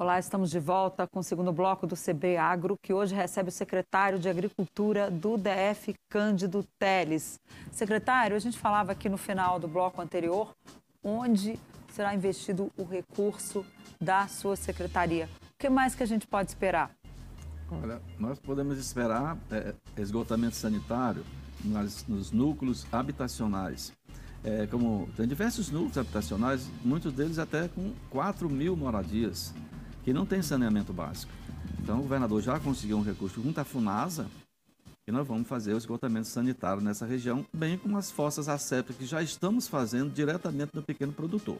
Olá, 0.00 0.18
estamos 0.18 0.50
de 0.50 0.58
volta 0.58 1.06
com 1.06 1.20
o 1.20 1.22
segundo 1.22 1.52
bloco 1.52 1.86
do 1.86 1.94
CB 1.94 2.38
Agro, 2.38 2.74
que 2.82 2.90
hoje 2.90 3.14
recebe 3.14 3.50
o 3.50 3.52
secretário 3.52 4.18
de 4.18 4.30
Agricultura 4.30 5.10
do 5.10 5.36
DF, 5.36 5.94
Cândido 6.08 6.64
Teles. 6.78 7.38
Secretário, 7.70 8.34
a 8.34 8.38
gente 8.38 8.58
falava 8.58 8.92
aqui 8.92 9.10
no 9.10 9.18
final 9.18 9.60
do 9.60 9.68
bloco 9.68 10.00
anterior 10.00 10.54
onde 11.04 11.58
será 11.92 12.14
investido 12.14 12.72
o 12.78 12.82
recurso 12.82 13.62
da 14.00 14.26
sua 14.26 14.56
secretaria. 14.56 15.28
O 15.42 15.58
que 15.58 15.68
mais 15.68 15.94
que 15.94 16.02
a 16.02 16.06
gente 16.06 16.26
pode 16.26 16.48
esperar? 16.48 16.92
Olha, 17.70 18.00
nós 18.18 18.38
podemos 18.38 18.78
esperar 18.78 19.36
é, 19.50 19.74
esgotamento 19.98 20.56
sanitário 20.56 21.26
nas, 21.62 22.06
nos 22.06 22.32
núcleos 22.32 22.86
habitacionais. 22.90 23.92
É, 24.42 24.66
como 24.66 25.10
tem 25.14 25.28
diversos 25.28 25.70
núcleos 25.70 25.98
habitacionais, 25.98 26.66
muitos 26.82 27.12
deles 27.12 27.38
até 27.38 27.68
com 27.68 27.92
4 28.08 28.48
mil 28.48 28.74
moradias 28.74 29.52
que 30.04 30.12
não 30.12 30.26
tem 30.26 30.42
saneamento 30.42 30.92
básico. 30.92 31.32
Então, 31.82 31.98
o 31.98 32.02
governador 32.02 32.40
já 32.42 32.58
conseguiu 32.60 32.98
um 32.98 33.02
recurso 33.02 33.42
junto 33.42 33.58
à 33.60 33.64
FUNASA, 33.64 34.26
e 35.08 35.12
nós 35.12 35.26
vamos 35.26 35.48
fazer 35.48 35.74
o 35.74 35.78
esgotamento 35.78 36.28
sanitário 36.28 36.82
nessa 36.82 37.04
região, 37.04 37.44
bem 37.52 37.76
como 37.76 37.98
as 37.98 38.10
fossas 38.10 38.48
assépticas 38.48 38.96
que 38.96 39.06
já 39.06 39.22
estamos 39.22 39.66
fazendo 39.66 40.12
diretamente 40.12 40.70
no 40.74 40.82
pequeno 40.82 41.12
produtor. 41.12 41.58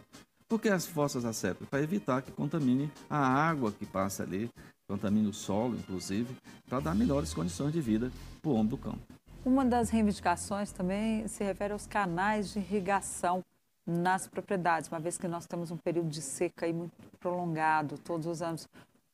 Por 0.48 0.60
que 0.60 0.68
as 0.68 0.86
fossas 0.86 1.24
assépticas? 1.24 1.68
Para 1.68 1.82
evitar 1.82 2.22
que 2.22 2.30
contamine 2.32 2.90
a 3.08 3.18
água 3.18 3.72
que 3.72 3.86
passa 3.86 4.22
ali, 4.22 4.50
contamine 4.88 5.28
o 5.28 5.32
solo, 5.32 5.76
inclusive, 5.76 6.34
para 6.68 6.80
dar 6.80 6.94
melhores 6.94 7.32
condições 7.32 7.72
de 7.72 7.80
vida 7.80 8.10
para 8.42 8.50
o 8.50 8.54
homem 8.54 8.66
do 8.66 8.76
campo. 8.76 9.00
Uma 9.44 9.64
das 9.64 9.90
reivindicações 9.90 10.70
também 10.70 11.26
se 11.26 11.42
refere 11.42 11.72
aos 11.72 11.86
canais 11.86 12.52
de 12.52 12.58
irrigação 12.58 13.42
nas 13.86 14.28
propriedades, 14.28 14.88
uma 14.88 15.00
vez 15.00 15.16
que 15.16 15.26
nós 15.26 15.46
temos 15.46 15.70
um 15.70 15.76
período 15.76 16.08
de 16.08 16.20
seca 16.20 16.66
aí 16.66 16.72
muito 16.72 16.92
prolongado, 17.20 17.98
todos 17.98 18.26
os 18.26 18.42
anos. 18.42 18.66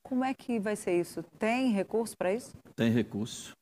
Como 0.02 0.24
é 0.24 0.32
que 0.32 0.58
vai 0.60 0.76
ser 0.76 0.98
isso? 1.00 1.22
Tem 1.38 1.72
recurso 1.72 2.16
para 2.16 2.32
isso? 2.32 2.54
Tem 2.76 2.90
recurso. 2.90 3.54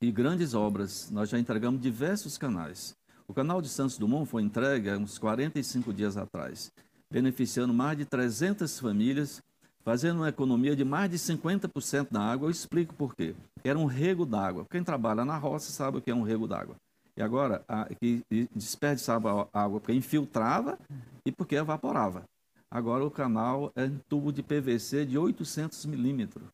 E 0.00 0.10
grandes 0.10 0.54
obras, 0.54 1.10
nós 1.10 1.28
já 1.28 1.38
entregamos 1.38 1.80
diversos 1.80 2.38
canais. 2.38 2.96
O 3.28 3.34
canal 3.34 3.60
de 3.60 3.68
Santos 3.68 3.98
Dumont 3.98 4.26
foi 4.28 4.42
entregue 4.42 4.88
há 4.88 4.96
uns 4.96 5.18
45 5.18 5.92
dias 5.92 6.16
atrás. 6.16 6.72
beneficiando 7.12 7.74
mais 7.74 7.98
de 7.98 8.04
300 8.04 8.78
famílias, 8.78 9.42
fazendo 9.84 10.18
uma 10.18 10.28
economia 10.28 10.76
de 10.76 10.84
mais 10.84 11.10
de 11.10 11.18
50% 11.18 12.08
da 12.10 12.20
água. 12.20 12.46
Eu 12.46 12.50
explico 12.50 12.94
por 12.94 13.16
quê. 13.16 13.34
Era 13.64 13.78
um 13.78 13.84
rego 13.84 14.24
d'água. 14.24 14.64
Quem 14.70 14.82
trabalha 14.82 15.24
na 15.24 15.36
roça 15.36 15.72
sabe 15.72 15.98
o 15.98 16.00
que 16.00 16.10
é 16.10 16.14
um 16.14 16.22
rego 16.22 16.46
d'água. 16.46 16.76
E 17.16 17.20
agora, 17.20 17.64
a, 17.68 17.86
que 18.00 18.24
desperdiçava 18.54 19.48
água 19.52 19.80
porque 19.80 19.92
infiltrava 19.92 20.78
e 21.26 21.32
porque 21.32 21.56
evaporava. 21.56 22.22
Agora 22.70 23.04
o 23.04 23.10
canal 23.10 23.72
é 23.74 23.84
em 23.84 23.98
tubo 24.08 24.32
de 24.32 24.42
PVC 24.42 25.04
de 25.04 25.18
800 25.18 25.86
milímetros. 25.86 26.46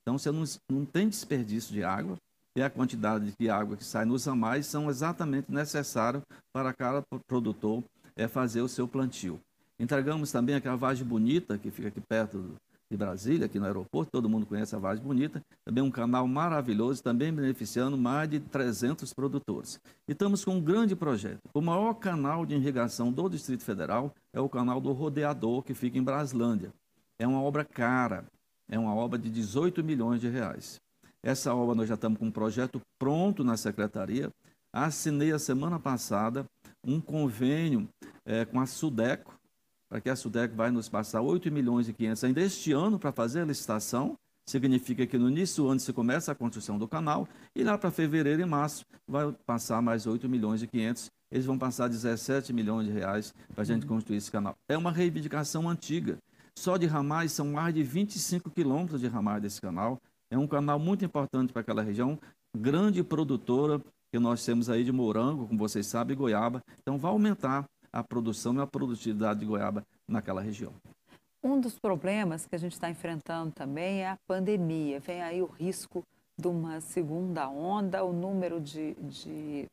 Então 0.00 0.18
você 0.18 0.30
não, 0.30 0.44
não 0.70 0.86
tem 0.86 1.08
desperdício 1.08 1.72
de 1.72 1.84
água 1.84 2.16
e 2.56 2.62
a 2.62 2.70
quantidade 2.70 3.34
de 3.38 3.50
água 3.50 3.76
que 3.76 3.84
sai 3.84 4.04
nos 4.04 4.26
amais 4.26 4.66
são 4.66 4.88
exatamente 4.88 5.52
necessários 5.52 6.22
para 6.52 6.72
cada 6.72 7.02
produtor 7.26 7.84
é 8.16 8.26
fazer 8.26 8.62
o 8.62 8.68
seu 8.68 8.88
plantio. 8.88 9.38
Entregamos 9.78 10.32
também 10.32 10.54
aquela 10.54 10.76
vagem 10.76 11.06
bonita 11.06 11.58
que 11.58 11.70
fica 11.70 11.88
aqui 11.88 12.00
perto 12.00 12.54
de 12.90 12.96
Brasília, 12.96 13.46
aqui 13.46 13.58
no 13.58 13.66
aeroporto, 13.66 14.10
todo 14.10 14.28
mundo 14.28 14.44
conhece 14.44 14.74
a 14.74 14.78
Vagem 14.78 15.04
Bonita, 15.04 15.40
também 15.64 15.82
um 15.82 15.90
canal 15.92 16.26
maravilhoso, 16.26 17.00
também 17.00 17.32
beneficiando 17.32 17.96
mais 17.96 18.28
de 18.28 18.40
300 18.40 19.14
produtores. 19.14 19.80
E 20.08 20.12
estamos 20.12 20.44
com 20.44 20.56
um 20.56 20.60
grande 20.60 20.96
projeto. 20.96 21.38
O 21.54 21.60
maior 21.60 21.94
canal 21.94 22.44
de 22.44 22.56
irrigação 22.56 23.12
do 23.12 23.28
Distrito 23.28 23.62
Federal 23.62 24.12
é 24.32 24.40
o 24.40 24.48
canal 24.48 24.80
do 24.80 24.90
Rodeador, 24.90 25.62
que 25.62 25.72
fica 25.72 25.98
em 25.98 26.02
Braslândia. 26.02 26.72
É 27.16 27.26
uma 27.26 27.40
obra 27.40 27.64
cara, 27.64 28.24
é 28.68 28.76
uma 28.76 28.92
obra 28.92 29.16
de 29.16 29.30
18 29.30 29.84
milhões 29.84 30.20
de 30.20 30.28
reais. 30.28 30.80
Essa 31.22 31.54
obra 31.54 31.76
nós 31.76 31.88
já 31.88 31.94
estamos 31.94 32.18
com 32.18 32.26
um 32.26 32.30
projeto 32.32 32.80
pronto 32.98 33.44
na 33.44 33.56
secretaria. 33.56 34.32
Assinei 34.72 35.30
a 35.30 35.38
semana 35.38 35.78
passada 35.78 36.44
um 36.84 37.00
convênio 37.00 37.88
é, 38.24 38.44
com 38.44 38.58
a 38.58 38.66
Sudeco, 38.66 39.38
para 39.90 40.00
que 40.00 40.08
a 40.08 40.14
SUDEC 40.14 40.54
vai 40.54 40.70
nos 40.70 40.88
passar 40.88 41.20
8 41.20 41.50
milhões 41.50 41.88
e 41.88 41.92
500 41.92 42.24
ainda 42.24 42.40
este 42.40 42.70
ano 42.70 42.96
para 42.96 43.10
fazer 43.10 43.40
a 43.40 43.44
licitação. 43.44 44.16
Significa 44.46 45.04
que 45.04 45.18
no 45.18 45.28
início 45.28 45.64
do 45.64 45.68
ano 45.68 45.80
se 45.80 45.92
começa 45.92 46.30
a 46.30 46.34
construção 46.34 46.78
do 46.78 46.86
canal 46.86 47.28
e 47.54 47.64
lá 47.64 47.76
para 47.76 47.90
fevereiro 47.90 48.40
e 48.40 48.44
março 48.44 48.86
vai 49.06 49.32
passar 49.44 49.82
mais 49.82 50.06
8 50.06 50.28
milhões 50.28 50.62
e 50.62 50.66
500. 50.68 51.10
Eles 51.30 51.44
vão 51.44 51.58
passar 51.58 51.88
17 51.88 52.52
milhões 52.52 52.86
de 52.86 52.92
reais 52.92 53.34
para 53.52 53.62
a 53.62 53.64
gente 53.64 53.82
uhum. 53.82 53.96
construir 53.96 54.18
esse 54.18 54.30
canal. 54.30 54.54
É 54.68 54.78
uma 54.78 54.92
reivindicação 54.92 55.68
antiga. 55.68 56.18
Só 56.56 56.76
de 56.76 56.86
ramais 56.86 57.32
são 57.32 57.48
mais 57.48 57.74
de 57.74 57.82
25 57.82 58.50
quilômetros 58.50 59.00
de 59.00 59.08
ramais 59.08 59.42
desse 59.42 59.60
canal. 59.60 60.00
É 60.30 60.38
um 60.38 60.46
canal 60.46 60.78
muito 60.78 61.04
importante 61.04 61.52
para 61.52 61.62
aquela 61.62 61.82
região, 61.82 62.18
grande 62.56 63.02
produtora 63.02 63.80
que 64.12 64.18
nós 64.18 64.44
temos 64.44 64.68
aí 64.68 64.84
de 64.84 64.92
morango, 64.92 65.46
como 65.46 65.58
vocês 65.58 65.86
sabem, 65.86 66.16
goiaba. 66.16 66.62
Então 66.80 66.98
vai 66.98 67.10
aumentar 67.10 67.64
a 67.92 68.02
produção 68.02 68.54
e 68.54 68.60
a 68.60 68.66
produtividade 68.66 69.40
de 69.40 69.46
goiaba 69.46 69.84
naquela 70.06 70.40
região. 70.40 70.72
Um 71.42 71.58
dos 71.58 71.78
problemas 71.78 72.46
que 72.46 72.54
a 72.54 72.58
gente 72.58 72.72
está 72.72 72.90
enfrentando 72.90 73.52
também 73.52 74.02
é 74.02 74.10
a 74.10 74.18
pandemia. 74.26 75.00
Vem 75.00 75.22
aí 75.22 75.40
o 75.40 75.46
risco 75.46 76.04
de 76.38 76.48
uma 76.48 76.80
segunda 76.80 77.48
onda, 77.48 78.04
o 78.04 78.12
número 78.12 78.60
de, 78.60 78.94
de 78.94 79.66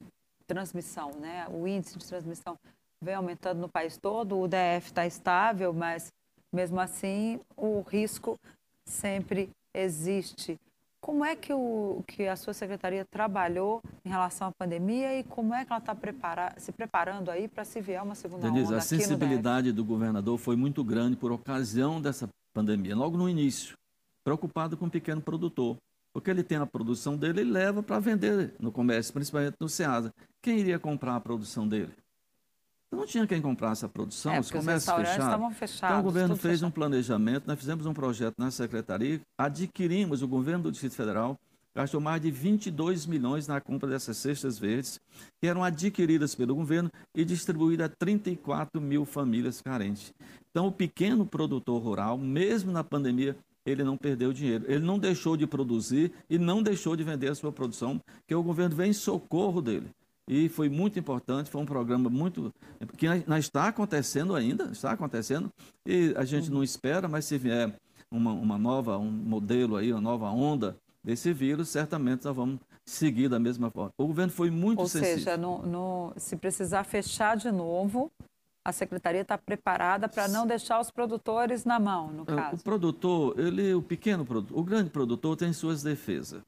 transmissão, 0.45 1.11
né? 1.19 1.45
o 1.49 1.67
índice 1.67 1.97
de 1.97 2.05
transmissão 2.05 2.57
vem 3.01 3.15
aumentando 3.15 3.59
no 3.59 3.69
país 3.69 3.97
todo, 3.97 4.39
o 4.39 4.47
DF 4.47 4.87
está 4.87 5.05
estável, 5.05 5.73
mas 5.73 6.11
mesmo 6.51 6.79
assim 6.79 7.39
o 7.55 7.81
risco 7.81 8.39
sempre 8.85 9.49
existe. 9.73 10.59
Como 11.07 11.23
é 11.23 11.37
que, 11.37 11.53
o, 11.53 12.03
que 12.05 12.27
a 12.27 12.35
sua 12.35 12.53
secretaria 12.53 13.05
trabalhou 13.05 13.81
em 14.03 14.09
relação 14.09 14.49
à 14.49 14.51
pandemia 14.51 15.17
e 15.17 15.23
como 15.23 15.53
é 15.53 15.63
que 15.63 15.71
ela 15.71 15.79
está 15.79 15.95
prepara 15.95 16.53
se 16.57 16.69
preparando 16.73 17.31
aí 17.31 17.47
para 17.47 17.63
se 17.63 17.79
vier 17.79 18.03
uma 18.03 18.13
segunda 18.13 18.41
Denise, 18.41 18.65
onda? 18.65 18.77
A 18.79 18.81
sensibilidade 18.81 19.71
do 19.71 19.85
governador 19.85 20.37
foi 20.37 20.57
muito 20.57 20.83
grande 20.83 21.15
por 21.15 21.31
ocasião 21.31 22.01
dessa 22.01 22.27
pandemia, 22.53 22.93
logo 22.93 23.15
no 23.15 23.29
início, 23.29 23.77
preocupado 24.21 24.75
com 24.75 24.87
o 24.87 24.91
pequeno 24.91 25.21
produtor. 25.21 25.77
Porque 26.11 26.29
ele 26.29 26.43
tem 26.43 26.57
a 26.57 26.65
produção 26.65 27.15
dele 27.15 27.39
e 27.39 27.45
leva 27.45 27.81
para 27.81 27.99
vender 27.99 28.53
no 28.59 28.69
comércio, 28.69 29.13
principalmente 29.13 29.55
no 29.61 29.69
SEASA. 29.69 30.13
Quem 30.41 30.59
iria 30.59 30.77
comprar 30.77 31.15
a 31.15 31.21
produção 31.21 31.65
dele? 31.65 31.93
Não 32.91 33.05
tinha 33.05 33.27
quem 33.27 33.41
comprasse 33.41 33.83
a 33.83 33.89
produção, 33.89 34.33
é, 34.33 34.39
os 34.39 34.49
comércios 34.49 34.93
os 34.93 35.09
fechados. 35.09 35.57
fechados. 35.57 35.91
Então 35.91 35.99
o 35.99 36.03
governo 36.03 36.35
fez 36.35 36.53
fechado. 36.53 36.69
um 36.69 36.71
planejamento, 36.71 37.45
nós 37.45 37.59
fizemos 37.59 37.85
um 37.85 37.93
projeto 37.93 38.35
na 38.37 38.49
secretaria, 38.49 39.19
adquirimos, 39.37 40.21
o 40.21 40.27
governo 40.27 40.63
do 40.63 40.71
Distrito 40.71 40.95
Federal 40.95 41.37
gastou 41.75 42.01
mais 42.01 42.19
de 42.19 42.31
22 42.31 43.05
milhões 43.05 43.45
na 43.45 43.61
compra 43.61 43.87
dessas 43.87 44.17
cestas 44.17 44.57
verdes, 44.57 44.99
que 45.39 45.47
eram 45.47 45.63
adquiridas 45.63 46.33
pelo 46.33 46.55
governo 46.55 46.89
e 47.13 47.23
distribuídas 47.23 47.85
a 47.85 47.95
34 47.99 48.81
mil 48.81 49.05
famílias 49.05 49.61
carentes. 49.61 50.11
Então 50.49 50.67
o 50.67 50.71
pequeno 50.71 51.23
produtor 51.23 51.79
rural, 51.79 52.17
mesmo 52.17 52.71
na 52.71 52.83
pandemia, 52.83 53.37
ele 53.63 53.83
não 53.83 53.95
perdeu 53.95 54.33
dinheiro. 54.33 54.65
Ele 54.67 54.83
não 54.83 54.97
deixou 54.97 55.37
de 55.37 55.45
produzir 55.45 56.11
e 56.27 56.39
não 56.39 56.63
deixou 56.63 56.95
de 56.95 57.03
vender 57.03 57.29
a 57.29 57.35
sua 57.35 57.51
produção, 57.51 58.01
porque 58.21 58.33
o 58.33 58.41
governo 58.41 58.75
vem 58.75 58.89
em 58.89 58.93
socorro 58.93 59.61
dele 59.61 59.87
e 60.27 60.49
foi 60.49 60.67
muito 60.67 60.99
importante, 60.99 61.49
foi 61.49 61.61
um 61.61 61.65
programa 61.65 62.09
muito 62.09 62.53
que 62.97 63.05
está 63.37 63.67
acontecendo 63.67 64.35
ainda, 64.35 64.65
está 64.65 64.91
acontecendo 64.91 65.51
e 65.85 66.13
a 66.17 66.25
gente 66.25 66.51
não 66.51 66.63
espera, 66.63 67.07
mas 67.07 67.25
se 67.25 67.37
vier 67.37 67.73
uma, 68.11 68.33
uma 68.33 68.57
nova, 68.57 68.97
um 68.97 69.09
modelo 69.09 69.77
aí, 69.77 69.91
uma 69.91 70.01
nova 70.01 70.29
onda 70.29 70.75
desse 71.03 71.31
vírus, 71.31 71.69
certamente 71.69 72.25
nós 72.25 72.35
vamos 72.35 72.59
seguir 72.85 73.29
da 73.29 73.39
mesma 73.39 73.71
forma. 73.71 73.91
O 73.97 74.07
governo 74.07 74.31
foi 74.31 74.51
muito 74.51 74.79
Ou 74.79 74.87
sensível. 74.87 75.13
Ou 75.13 75.19
seja, 75.19 75.37
no, 75.37 75.61
no, 75.65 76.13
se 76.17 76.35
precisar 76.35 76.83
fechar 76.83 77.37
de 77.37 77.51
novo, 77.51 78.11
a 78.65 78.73
secretaria 78.73 79.21
está 79.21 79.37
preparada 79.37 80.09
para 80.09 80.27
não 80.27 80.45
deixar 80.45 80.81
os 80.81 80.91
produtores 80.91 81.63
na 81.63 81.79
mão, 81.79 82.11
no 82.11 82.23
é, 82.23 82.35
caso. 82.35 82.57
O 82.57 82.63
produtor, 82.63 83.39
ele, 83.39 83.73
o 83.73 83.81
pequeno 83.81 84.25
produtor, 84.25 84.59
o 84.59 84.63
grande 84.63 84.89
produtor 84.89 85.37
tem 85.37 85.53
suas 85.53 85.81
defesas. 85.81 86.41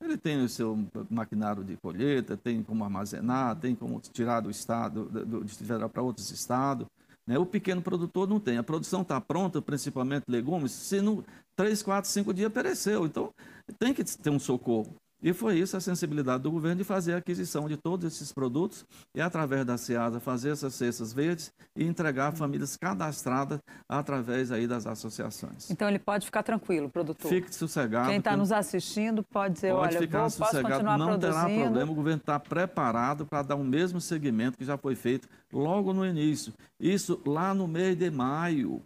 Ele 0.00 0.16
tem 0.16 0.42
o 0.42 0.48
seu 0.48 0.78
maquinário 1.10 1.64
de 1.64 1.76
colheita, 1.76 2.36
tem 2.36 2.62
como 2.62 2.84
armazenar, 2.84 3.56
tem 3.56 3.74
como 3.74 4.00
tirar 4.00 4.40
do 4.40 4.50
estado, 4.50 5.06
do 5.06 5.44
Distrito 5.44 5.68
Federal 5.68 5.90
para 5.90 6.02
outros 6.02 6.30
estados. 6.30 6.86
Né? 7.26 7.38
O 7.38 7.44
pequeno 7.44 7.82
produtor 7.82 8.28
não 8.28 8.38
tem. 8.38 8.58
A 8.58 8.62
produção 8.62 9.02
está 9.02 9.20
pronta, 9.20 9.60
principalmente 9.60 10.24
legumes, 10.28 10.72
se 10.72 11.02
não, 11.02 11.24
3, 11.56 11.82
4, 11.82 12.10
5 12.10 12.32
dias 12.32 12.52
pereceu. 12.52 13.04
Então, 13.06 13.30
tem 13.78 13.92
que 13.92 14.04
ter 14.04 14.30
um 14.30 14.38
socorro. 14.38 14.94
E 15.20 15.32
foi 15.32 15.58
isso 15.58 15.76
a 15.76 15.80
sensibilidade 15.80 16.44
do 16.44 16.50
governo 16.50 16.76
de 16.76 16.84
fazer 16.84 17.14
a 17.14 17.16
aquisição 17.16 17.68
de 17.68 17.76
todos 17.76 18.06
esses 18.06 18.32
produtos 18.32 18.86
e, 19.14 19.20
através 19.20 19.64
da 19.64 19.76
SEASA, 19.76 20.20
fazer 20.20 20.50
essas 20.50 20.74
cestas 20.74 21.12
verdes 21.12 21.52
e 21.74 21.84
entregar 21.84 22.28
a 22.28 22.32
famílias 22.32 22.76
cadastradas 22.76 23.58
através 23.88 24.52
aí 24.52 24.68
das 24.68 24.86
associações. 24.86 25.70
Então, 25.70 25.88
ele 25.88 25.98
pode 25.98 26.26
ficar 26.26 26.44
tranquilo, 26.44 26.88
produtor? 26.88 27.28
Fique 27.28 27.52
sossegado. 27.52 28.08
Quem 28.08 28.18
está 28.18 28.36
nos 28.36 28.52
assistindo 28.52 29.24
pode 29.24 29.54
dizer, 29.54 29.72
pode 29.72 29.96
olha, 29.96 29.98
ficar 29.98 30.20
vou, 30.20 30.30
sossegado, 30.30 30.84
não 30.84 31.06
produzindo. 31.06 31.18
terá 31.18 31.62
problema, 31.64 31.92
o 31.92 31.94
governo 31.94 32.20
está 32.20 32.38
preparado 32.38 33.26
para 33.26 33.42
dar 33.42 33.56
o 33.56 33.64
mesmo 33.64 34.00
segmento 34.00 34.56
que 34.56 34.64
já 34.64 34.78
foi 34.78 34.94
feito 34.94 35.28
logo 35.52 35.92
no 35.92 36.06
início. 36.06 36.52
Isso 36.78 37.20
lá 37.26 37.52
no 37.52 37.66
mês 37.66 37.96
de 37.96 38.08
maio, 38.08 38.80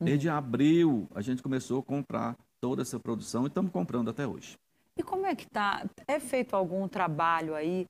mês 0.00 0.18
de 0.18 0.30
abril, 0.30 1.06
a 1.14 1.20
gente 1.20 1.42
começou 1.42 1.80
a 1.80 1.82
comprar 1.82 2.36
toda 2.58 2.80
essa 2.80 2.98
produção 2.98 3.44
e 3.44 3.48
estamos 3.48 3.70
comprando 3.70 4.08
até 4.08 4.26
hoje. 4.26 4.56
E 4.96 5.02
como 5.02 5.26
é 5.26 5.34
que 5.34 5.44
está? 5.44 5.84
É 6.06 6.20
feito 6.20 6.54
algum 6.54 6.86
trabalho 6.88 7.54
aí 7.54 7.86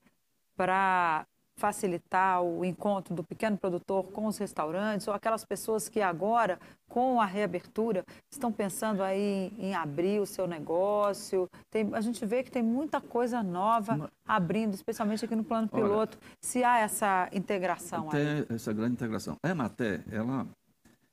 para 0.55 1.25
facilitar 1.57 2.41
o 2.41 2.65
encontro 2.65 3.15
do 3.15 3.23
pequeno 3.23 3.57
produtor 3.57 4.03
com 4.11 4.25
os 4.25 4.37
restaurantes 4.37 5.07
ou 5.07 5.13
aquelas 5.13 5.45
pessoas 5.45 5.87
que 5.87 6.01
agora, 6.01 6.59
com 6.89 7.21
a 7.21 7.25
reabertura, 7.25 8.03
estão 8.29 8.51
pensando 8.51 9.01
aí 9.01 9.53
em 9.57 9.73
abrir 9.73 10.19
o 10.19 10.25
seu 10.25 10.47
negócio? 10.47 11.49
Tem, 11.69 11.89
a 11.93 12.01
gente 12.01 12.25
vê 12.25 12.43
que 12.43 12.51
tem 12.51 12.61
muita 12.61 12.99
coisa 12.99 13.41
nova 13.41 14.09
abrindo, 14.27 14.73
especialmente 14.73 15.23
aqui 15.23 15.35
no 15.35 15.45
plano 15.45 15.67
piloto. 15.67 16.17
Olha, 16.21 16.31
se 16.41 16.63
há 16.63 16.79
essa 16.79 17.29
integração 17.31 18.09
tem 18.09 18.27
aí. 18.27 18.45
essa 18.49 18.73
grande 18.73 18.93
integração. 18.93 19.37
A 19.41 19.49
Ematé, 19.49 20.03
ela, 20.11 20.45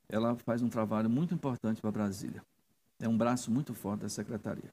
ela 0.09 0.35
faz 0.35 0.61
um 0.61 0.69
trabalho 0.69 1.09
muito 1.09 1.33
importante 1.33 1.81
para 1.81 1.91
Brasília. 1.91 2.43
É 2.99 3.07
um 3.07 3.17
braço 3.17 3.49
muito 3.49 3.73
forte 3.73 4.01
da 4.01 4.09
secretaria. 4.09 4.69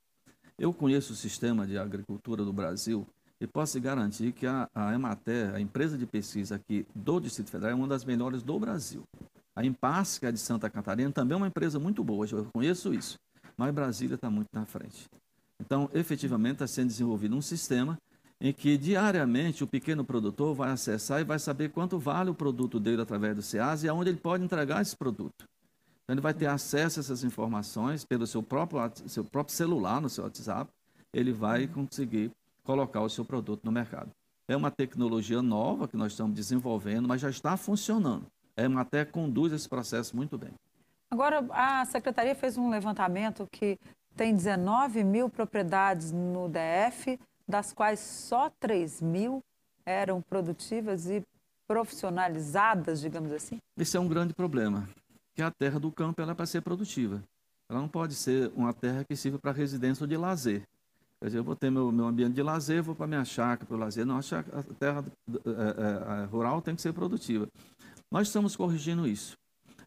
Eu 0.60 0.74
conheço 0.74 1.14
o 1.14 1.16
sistema 1.16 1.66
de 1.66 1.78
agricultura 1.78 2.44
do 2.44 2.52
Brasil 2.52 3.06
e 3.40 3.46
posso 3.46 3.80
garantir 3.80 4.30
que 4.32 4.46
a, 4.46 4.68
a 4.74 4.92
Emater, 4.92 5.54
a 5.54 5.58
empresa 5.58 5.96
de 5.96 6.04
pesquisa 6.04 6.56
aqui 6.56 6.86
do 6.94 7.18
Distrito 7.18 7.50
Federal, 7.50 7.72
é 7.72 7.74
uma 7.74 7.88
das 7.88 8.04
melhores 8.04 8.42
do 8.42 8.58
Brasil. 8.58 9.02
A 9.56 9.64
Impas, 9.64 10.18
que 10.18 10.26
é 10.26 10.30
de 10.30 10.38
Santa 10.38 10.68
Catarina, 10.68 11.10
também 11.10 11.32
é 11.32 11.36
uma 11.38 11.46
empresa 11.46 11.78
muito 11.78 12.04
boa, 12.04 12.26
eu 12.30 12.46
conheço 12.52 12.92
isso, 12.92 13.18
mas 13.56 13.72
Brasília 13.72 14.16
está 14.16 14.28
muito 14.30 14.50
na 14.52 14.66
frente. 14.66 15.08
Então, 15.58 15.88
efetivamente, 15.94 16.56
está 16.56 16.66
sendo 16.66 16.88
desenvolvido 16.88 17.34
um 17.34 17.40
sistema 17.40 17.98
em 18.38 18.52
que 18.52 18.76
diariamente 18.76 19.64
o 19.64 19.66
pequeno 19.66 20.04
produtor 20.04 20.54
vai 20.54 20.72
acessar 20.72 21.22
e 21.22 21.24
vai 21.24 21.38
saber 21.38 21.70
quanto 21.70 21.98
vale 21.98 22.28
o 22.28 22.34
produto 22.34 22.78
dele 22.78 23.00
através 23.00 23.34
do 23.34 23.40
SEAS 23.40 23.84
e 23.84 23.88
aonde 23.88 24.10
ele 24.10 24.18
pode 24.18 24.44
entregar 24.44 24.82
esse 24.82 24.94
produto. 24.94 25.46
Então, 26.10 26.16
ele 26.16 26.22
vai 26.22 26.34
ter 26.34 26.46
acesso 26.46 26.98
a 26.98 27.02
essas 27.02 27.22
informações 27.22 28.04
pelo 28.04 28.26
seu 28.26 28.42
próprio, 28.42 28.80
seu 29.06 29.22
próprio 29.22 29.54
celular, 29.54 30.00
no 30.00 30.08
seu 30.08 30.24
WhatsApp. 30.24 30.68
Ele 31.14 31.32
vai 31.32 31.68
conseguir 31.68 32.32
colocar 32.64 33.00
o 33.00 33.08
seu 33.08 33.24
produto 33.24 33.60
no 33.62 33.70
mercado. 33.70 34.10
É 34.48 34.56
uma 34.56 34.72
tecnologia 34.72 35.40
nova 35.40 35.86
que 35.86 35.96
nós 35.96 36.10
estamos 36.10 36.34
desenvolvendo, 36.34 37.06
mas 37.06 37.20
já 37.20 37.30
está 37.30 37.56
funcionando. 37.56 38.26
A 38.56 38.62
Emater 38.62 39.08
conduz 39.12 39.52
esse 39.52 39.68
processo 39.68 40.16
muito 40.16 40.36
bem. 40.36 40.50
Agora, 41.12 41.46
a 41.50 41.84
Secretaria 41.84 42.34
fez 42.34 42.58
um 42.58 42.68
levantamento 42.68 43.46
que 43.48 43.78
tem 44.16 44.34
19 44.34 45.04
mil 45.04 45.30
propriedades 45.30 46.10
no 46.10 46.48
DF, 46.48 47.20
das 47.46 47.72
quais 47.72 48.00
só 48.00 48.50
3 48.58 49.00
mil 49.00 49.44
eram 49.86 50.20
produtivas 50.20 51.08
e 51.08 51.22
profissionalizadas, 51.68 53.00
digamos 53.00 53.30
assim? 53.30 53.58
Esse 53.78 53.96
é 53.96 54.00
um 54.00 54.08
grande 54.08 54.34
problema, 54.34 54.88
que 55.34 55.42
a 55.42 55.50
terra 55.50 55.78
do 55.78 55.90
campo 55.90 56.20
ela 56.20 56.32
é 56.32 56.34
para 56.34 56.46
ser 56.46 56.60
produtiva. 56.60 57.22
Ela 57.68 57.80
não 57.80 57.88
pode 57.88 58.14
ser 58.14 58.50
uma 58.56 58.72
terra 58.72 59.04
que 59.04 59.14
sirva 59.14 59.38
para 59.38 59.52
residência 59.52 60.04
ou 60.04 60.08
de 60.08 60.16
lazer. 60.16 60.66
Quer 61.20 61.26
dizer, 61.26 61.38
eu 61.38 61.44
vou 61.44 61.54
ter 61.54 61.70
meu, 61.70 61.92
meu 61.92 62.06
ambiente 62.06 62.34
de 62.34 62.42
lazer, 62.42 62.82
vou 62.82 62.94
para 62.94 63.06
minha 63.06 63.24
chácara 63.24 63.66
para 63.66 63.76
o 63.76 63.78
lazer. 63.78 64.06
Não, 64.06 64.16
a, 64.16 64.18
a 64.18 64.62
terra 64.78 65.04
é, 65.28 66.22
é, 66.22 66.24
rural 66.24 66.62
tem 66.62 66.74
que 66.74 66.82
ser 66.82 66.92
produtiva. 66.92 67.46
Nós 68.10 68.28
estamos 68.28 68.56
corrigindo 68.56 69.06
isso. 69.06 69.36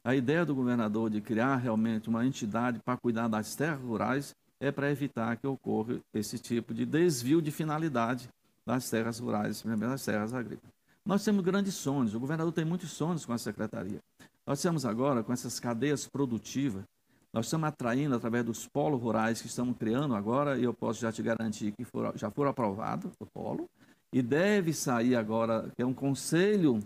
A 0.04 0.16
ideia 0.16 0.46
do 0.46 0.54
governador 0.54 1.10
de 1.10 1.20
criar 1.22 1.56
realmente 1.58 2.08
uma 2.08 2.26
entidade 2.26 2.80
para 2.80 2.98
cuidar 2.98 3.28
das 3.28 3.56
terras 3.56 3.82
rurais 3.82 4.36
é 4.60 4.72
para 4.72 4.92
evitar 4.92 5.36
que 5.38 5.48
ocorra 5.48 6.00
esse 6.14 6.38
tipo 6.38 6.74
de 6.74 6.86
desvio 6.86 7.42
de 7.42 7.52
finalidade 7.52 8.30
das 8.66 8.90
terras 8.90 9.20
rurais, 9.20 9.62
das 9.62 10.06
terras 10.06 10.34
agrícolas. 10.34 10.74
Nós 11.06 11.24
temos 11.24 11.44
grandes 11.44 11.74
sonhos, 11.74 12.16
o 12.16 12.20
governador 12.20 12.54
tem 12.54 12.64
muitos 12.64 12.92
sonhos 12.92 13.26
com 13.26 13.34
a 13.34 13.38
secretaria. 13.38 14.00
Nós 14.46 14.62
temos 14.62 14.86
agora, 14.86 15.24
com 15.24 15.32
essas 15.32 15.60
cadeias 15.60 16.08
produtivas, 16.08 16.84
nós 17.32 17.46
estamos 17.46 17.68
atraindo 17.68 18.16
através 18.16 18.46
dos 18.46 18.68
polos 18.68 19.02
rurais 19.02 19.42
que 19.42 19.48
estamos 19.48 19.78
criando 19.78 20.14
agora, 20.16 20.58
e 20.58 20.64
eu 20.64 20.74
posso 20.74 21.00
já 21.00 21.12
te 21.12 21.24
garantir 21.24 21.72
que 21.72 21.84
for, 21.84 22.14
já 22.18 22.30
foram 22.30 22.52
aprovados 22.52 23.12
o 23.20 23.26
polo, 23.26 23.70
e 24.12 24.22
deve 24.22 24.74
sair 24.74 25.16
agora, 25.16 25.72
que 25.76 25.82
é 25.82 25.86
um 25.86 25.94
conselho, 25.94 26.80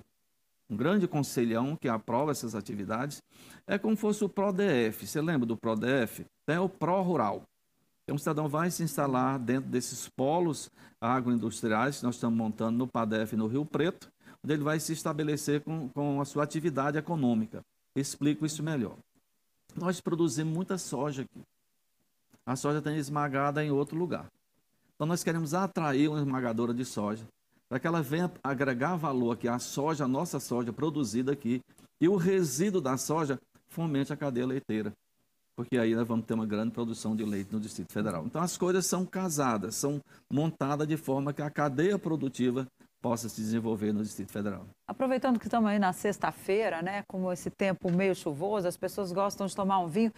um 0.70 0.78
grande 0.78 1.08
conselhão 1.08 1.76
que 1.76 1.90
aprova 1.90 2.32
essas 2.32 2.56
atividades, 2.56 3.22
é 3.66 3.78
como 3.78 3.96
se 3.96 4.02
fosse 4.02 4.24
o 4.24 4.30
PRODF. 4.30 5.06
Você 5.06 5.22
lembra 5.22 5.46
do 5.46 5.58
PRODF? 5.58 6.26
Tem 6.46 6.58
o 6.58 6.70
Pró-Rural. 6.70 7.44
Então, 8.08 8.16
o 8.16 8.20
cidadão 8.20 8.48
vai 8.48 8.72
se 8.72 8.84
instalar 8.84 9.38
dentro 9.38 9.70
desses 9.70 10.08
polos 10.08 10.72
agroindustriais 11.02 11.98
que 11.98 12.06
nós 12.06 12.16
estamos 12.16 12.38
montando 12.38 12.78
no 12.78 12.88
PADEF 12.88 13.36
no 13.36 13.48
Rio 13.48 13.66
Preto, 13.66 14.10
onde 14.44 14.54
ele 14.54 14.64
vai 14.64 14.80
se 14.80 14.94
estabelecer 14.94 15.62
com, 15.62 15.90
com 15.90 16.22
a 16.22 16.26
sua 16.26 16.44
atividade 16.44 16.98
econômica. 16.98 17.64
Explico 17.96 18.46
isso 18.46 18.64
melhor. 18.64 18.98
Nós 19.76 20.02
produzimos 20.02 20.54
muita 20.54 20.78
soja 20.78 21.24
aqui. 21.24 21.42
A 22.46 22.56
soja 22.56 22.82
tem 22.82 22.98
esmagada 22.98 23.64
em 23.64 23.72
outro 23.72 23.98
lugar. 23.98 24.28
Então, 24.96 25.06
nós 25.06 25.24
queremos 25.24 25.54
atrair 25.54 26.08
uma 26.08 26.20
esmagadora 26.20 26.74
de 26.74 26.86
soja 26.86 27.26
para 27.70 27.80
que 27.80 27.86
ela 27.86 28.02
venha 28.02 28.32
agregar 28.44 28.96
valor 28.96 29.32
aqui 29.32 29.48
à 29.48 29.60
soja, 29.60 30.06
a 30.06 30.08
nossa 30.08 30.40
soja 30.40 30.72
produzida 30.72 31.34
aqui, 31.34 31.62
e 32.00 32.08
o 32.08 32.16
resíduo 32.16 32.80
da 32.80 32.98
soja 32.98 33.40
fomente 33.68 34.14
a 34.14 34.18
cadeia 34.18 34.48
leiteira 34.48 34.94
porque 35.58 35.76
aí 35.76 35.96
nós 35.96 36.08
vamos 36.08 36.28
ter 36.28 36.36
uma 36.36 36.46
grande 36.46 36.72
produção 36.72 37.16
de 37.16 37.26
leite 37.26 37.52
no 37.52 37.60
Distrito 37.60 37.92
Federal. 37.92 38.24
Então 38.28 38.40
as 38.40 38.56
coisas 38.56 38.86
são 38.86 39.04
casadas, 39.04 39.76
são 39.76 40.00
montadas 40.30 40.88
de 40.88 40.96
forma 40.96 41.34
que 41.34 41.42
a 41.42 41.50
cadeia 41.50 41.98
produtiva 41.98 42.68
possa 43.08 43.30
se 43.30 43.40
desenvolver 43.40 43.94
no 43.94 44.04
Distrito 44.04 44.32
Federal. 44.32 44.66
Aproveitando 44.86 45.40
que 45.40 45.46
estamos 45.46 45.70
aí 45.70 45.80
na 45.80 45.94
sexta-feira, 45.94 46.82
né, 46.82 47.04
como 47.08 47.32
esse 47.32 47.50
tempo 47.50 47.90
meio 47.90 48.14
chuvoso, 48.14 48.68
as 48.68 48.76
pessoas 48.76 49.14
gostam 49.14 49.48
de 49.48 49.56
tomar 49.56 49.80
um 49.80 49.88
vinho, 49.88 50.12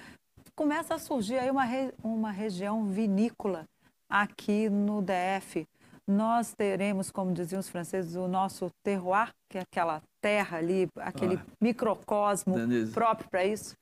começa 0.56 0.96
a 0.96 1.00
surgir 1.00 1.38
aí 1.38 1.52
uma, 1.52 1.64
re... 1.64 1.94
uma 2.04 2.32
região 2.32 2.86
vinícola 2.86 3.66
aqui 4.10 4.70
no 4.70 5.04
DF 5.04 5.68
nós 6.10 6.56
teremos, 6.56 7.12
como 7.12 7.32
diziam 7.32 7.60
os 7.60 7.70
franceses, 7.70 8.16
o 8.16 8.28
nosso 8.28 8.72
terroir, 8.84 9.30
que 9.48 9.60
é 9.60 9.62
aquela 9.62 10.02
terra 10.20 10.58
ali, 10.58 10.88
aquele 10.98 11.36
ah, 11.36 11.46
microcosmo 11.62 12.56
Denise, 12.56 12.92
próprio 12.92 13.30
para 13.30 13.46
isso? 13.46 13.76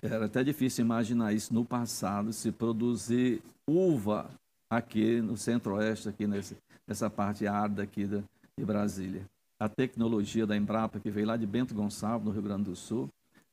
Era 0.00 0.24
até 0.24 0.42
difícil 0.42 0.86
imaginar 0.86 1.34
isso 1.34 1.52
no 1.52 1.62
passado, 1.62 2.32
se 2.32 2.50
produzir 2.50 3.42
uva 3.68 4.30
aqui 4.70 5.20
no 5.20 5.36
centro-oeste, 5.36 6.08
aqui 6.08 6.26
nesse, 6.26 6.56
nessa 6.90 7.08
parte 7.08 7.46
árida 7.46 7.84
aqui 7.84 8.04
de, 8.04 8.20
de 8.58 8.64
Brasília. 8.64 9.22
A 9.60 9.68
tecnologia 9.68 10.44
da 10.44 10.56
Embrapa, 10.56 10.98
que 10.98 11.08
veio 11.08 11.28
lá 11.28 11.36
de 11.36 11.46
Bento 11.46 11.72
Gonçalves, 11.72 12.26
no 12.26 12.32
Rio 12.32 12.42
Grande 12.42 12.64
do 12.64 12.74
Sul, 12.74 13.08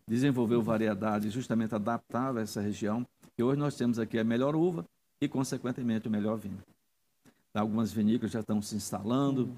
desenvolveu 0.08 0.60
variedades 0.60 1.32
justamente 1.32 1.76
adaptáveis 1.76 2.38
a 2.38 2.42
essa 2.42 2.62
região, 2.62 3.06
e 3.38 3.44
hoje 3.44 3.60
nós 3.60 3.76
temos 3.76 4.00
aqui 4.00 4.18
a 4.18 4.24
melhor 4.24 4.56
uva 4.56 4.84
e, 5.22 5.28
consequentemente, 5.28 6.08
o 6.08 6.12
melhor 6.12 6.36
vinho. 6.36 6.58
Algumas 7.54 7.94
vinícolas 7.94 8.32
já 8.32 8.40
estão 8.40 8.60
se 8.60 8.76
instalando, 8.76 9.52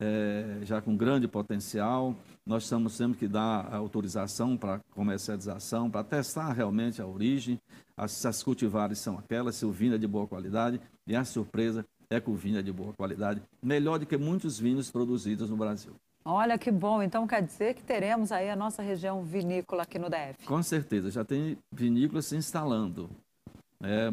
é, 0.00 0.60
já 0.62 0.80
com 0.80 0.96
grande 0.96 1.28
potencial. 1.28 2.14
Nós 2.46 2.62
estamos 2.62 2.96
tendo 2.96 3.16
que 3.16 3.28
dar 3.28 3.72
autorização 3.74 4.56
para 4.56 4.80
comercialização, 4.94 5.90
para 5.90 6.04
testar 6.04 6.52
realmente 6.52 7.02
a 7.02 7.06
origem, 7.06 7.60
as, 7.96 8.12
se 8.12 8.28
as 8.28 8.42
cultivares 8.42 8.98
são 8.98 9.18
aquelas, 9.18 9.56
se 9.56 9.66
o 9.66 9.70
vinho 9.70 9.94
é 9.94 9.98
de 9.98 10.06
boa 10.06 10.26
qualidade. 10.26 10.80
E 11.06 11.14
a 11.14 11.24
surpresa 11.24 11.84
é 12.10 12.20
que 12.20 12.30
o 12.30 12.34
vinho 12.34 12.58
é 12.58 12.62
de 12.62 12.72
boa 12.72 12.92
qualidade, 12.92 13.42
melhor 13.62 13.98
do 13.98 14.06
que 14.06 14.16
muitos 14.16 14.58
vinhos 14.58 14.90
produzidos 14.90 15.50
no 15.50 15.56
Brasil. 15.56 15.92
Olha 16.24 16.58
que 16.58 16.72
bom, 16.72 17.02
então 17.02 17.26
quer 17.26 17.40
dizer 17.42 17.74
que 17.74 17.82
teremos 17.82 18.32
aí 18.32 18.50
a 18.50 18.56
nossa 18.56 18.82
região 18.82 19.22
vinícola 19.22 19.84
aqui 19.84 19.98
no 19.98 20.10
DF. 20.10 20.44
Com 20.44 20.60
certeza, 20.62 21.10
já 21.10 21.24
tem 21.24 21.56
vinícolas 21.72 22.26
se 22.26 22.36
instalando. 22.36 23.08
É, 23.80 24.08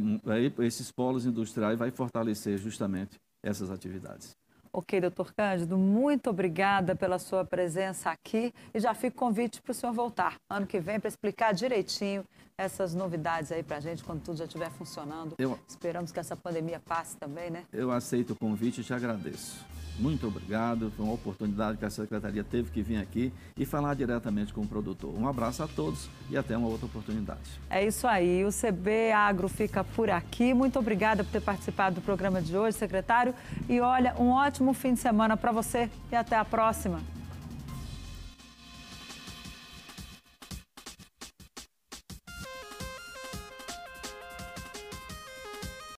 esses 0.64 0.92
polos 0.92 1.26
industriais 1.26 1.80
vai 1.80 1.90
fortalecer 1.90 2.58
justamente 2.60 3.20
essas 3.42 3.72
atividades. 3.72 4.36
Ok, 4.76 5.00
doutor 5.00 5.32
Cândido, 5.36 5.78
muito 5.78 6.32
obrigada 6.32 6.96
pela 6.96 7.20
sua 7.20 7.46
presença 7.46 8.10
aqui 8.10 8.52
e 8.74 8.80
já 8.80 8.96
fica 8.96 9.16
o 9.16 9.20
convite 9.20 9.62
para 9.62 9.72
o 9.72 9.74
senhor 9.74 9.94
voltar 9.94 10.38
ano 10.50 10.66
que 10.66 10.80
vem 10.80 11.00
para 11.00 11.08
explicar 11.08 11.54
direitinho 11.54 12.26
essas 12.58 12.96
novidades 12.96 13.52
aí 13.52 13.62
para 13.62 13.78
a 13.78 13.80
gente 13.80 14.04
quando 14.04 14.24
tudo 14.24 14.38
já 14.38 14.46
estiver 14.46 14.72
funcionando. 14.72 15.36
Eu... 15.38 15.60
Esperamos 15.70 16.12
que 16.12 16.20
essa 16.20 16.36
pandemia 16.36 16.80
passe 16.80 17.16
também, 17.18 17.52
né? 17.52 17.66
Eu 17.72 17.92
aceito 17.92 18.34
o 18.34 18.36
convite 18.36 18.82
e 18.82 18.84
te 18.84 18.92
agradeço. 18.96 19.64
Muito 20.00 20.28
obrigado. 20.28 20.92
Foi 20.96 21.06
uma 21.06 21.14
oportunidade 21.14 21.78
que 21.78 21.86
a 21.86 21.90
Secretaria 21.90 22.44
teve 22.44 22.72
que 22.72 22.82
vir 22.82 22.98
aqui 22.98 23.32
e 23.58 23.66
falar 23.66 23.94
diretamente 23.94 24.54
com 24.54 24.62
o 24.62 24.68
produtor. 24.68 25.14
Um 25.18 25.28
abraço 25.28 25.64
a 25.64 25.68
todos 25.68 26.10
e 26.30 26.38
até 26.38 26.58
uma 26.58 26.68
outra 26.68 26.86
oportunidade. 26.86 27.60
É 27.70 27.86
isso 27.86 28.08
aí. 28.08 28.44
O 28.46 28.50
CB 28.50 29.12
Agro 29.12 29.48
fica 29.48 29.84
por 29.84 30.10
aqui. 30.10 30.54
Muito 30.54 30.80
obrigada 30.80 31.24
por 31.24 31.32
ter 31.32 31.42
participado 31.42 31.96
do 31.96 32.02
programa 32.02 32.42
de 32.42 32.56
hoje, 32.56 32.78
secretário. 32.78 33.34
E 33.70 33.80
olha, 33.80 34.16
um 34.20 34.30
ótimo 34.30 34.74
fim 34.74 34.94
de 34.94 35.00
semana 35.00 35.38
para 35.38 35.52
você 35.52 35.90
e 36.12 36.16
até 36.16 36.36
a 36.36 36.46
próxima. 36.46 37.00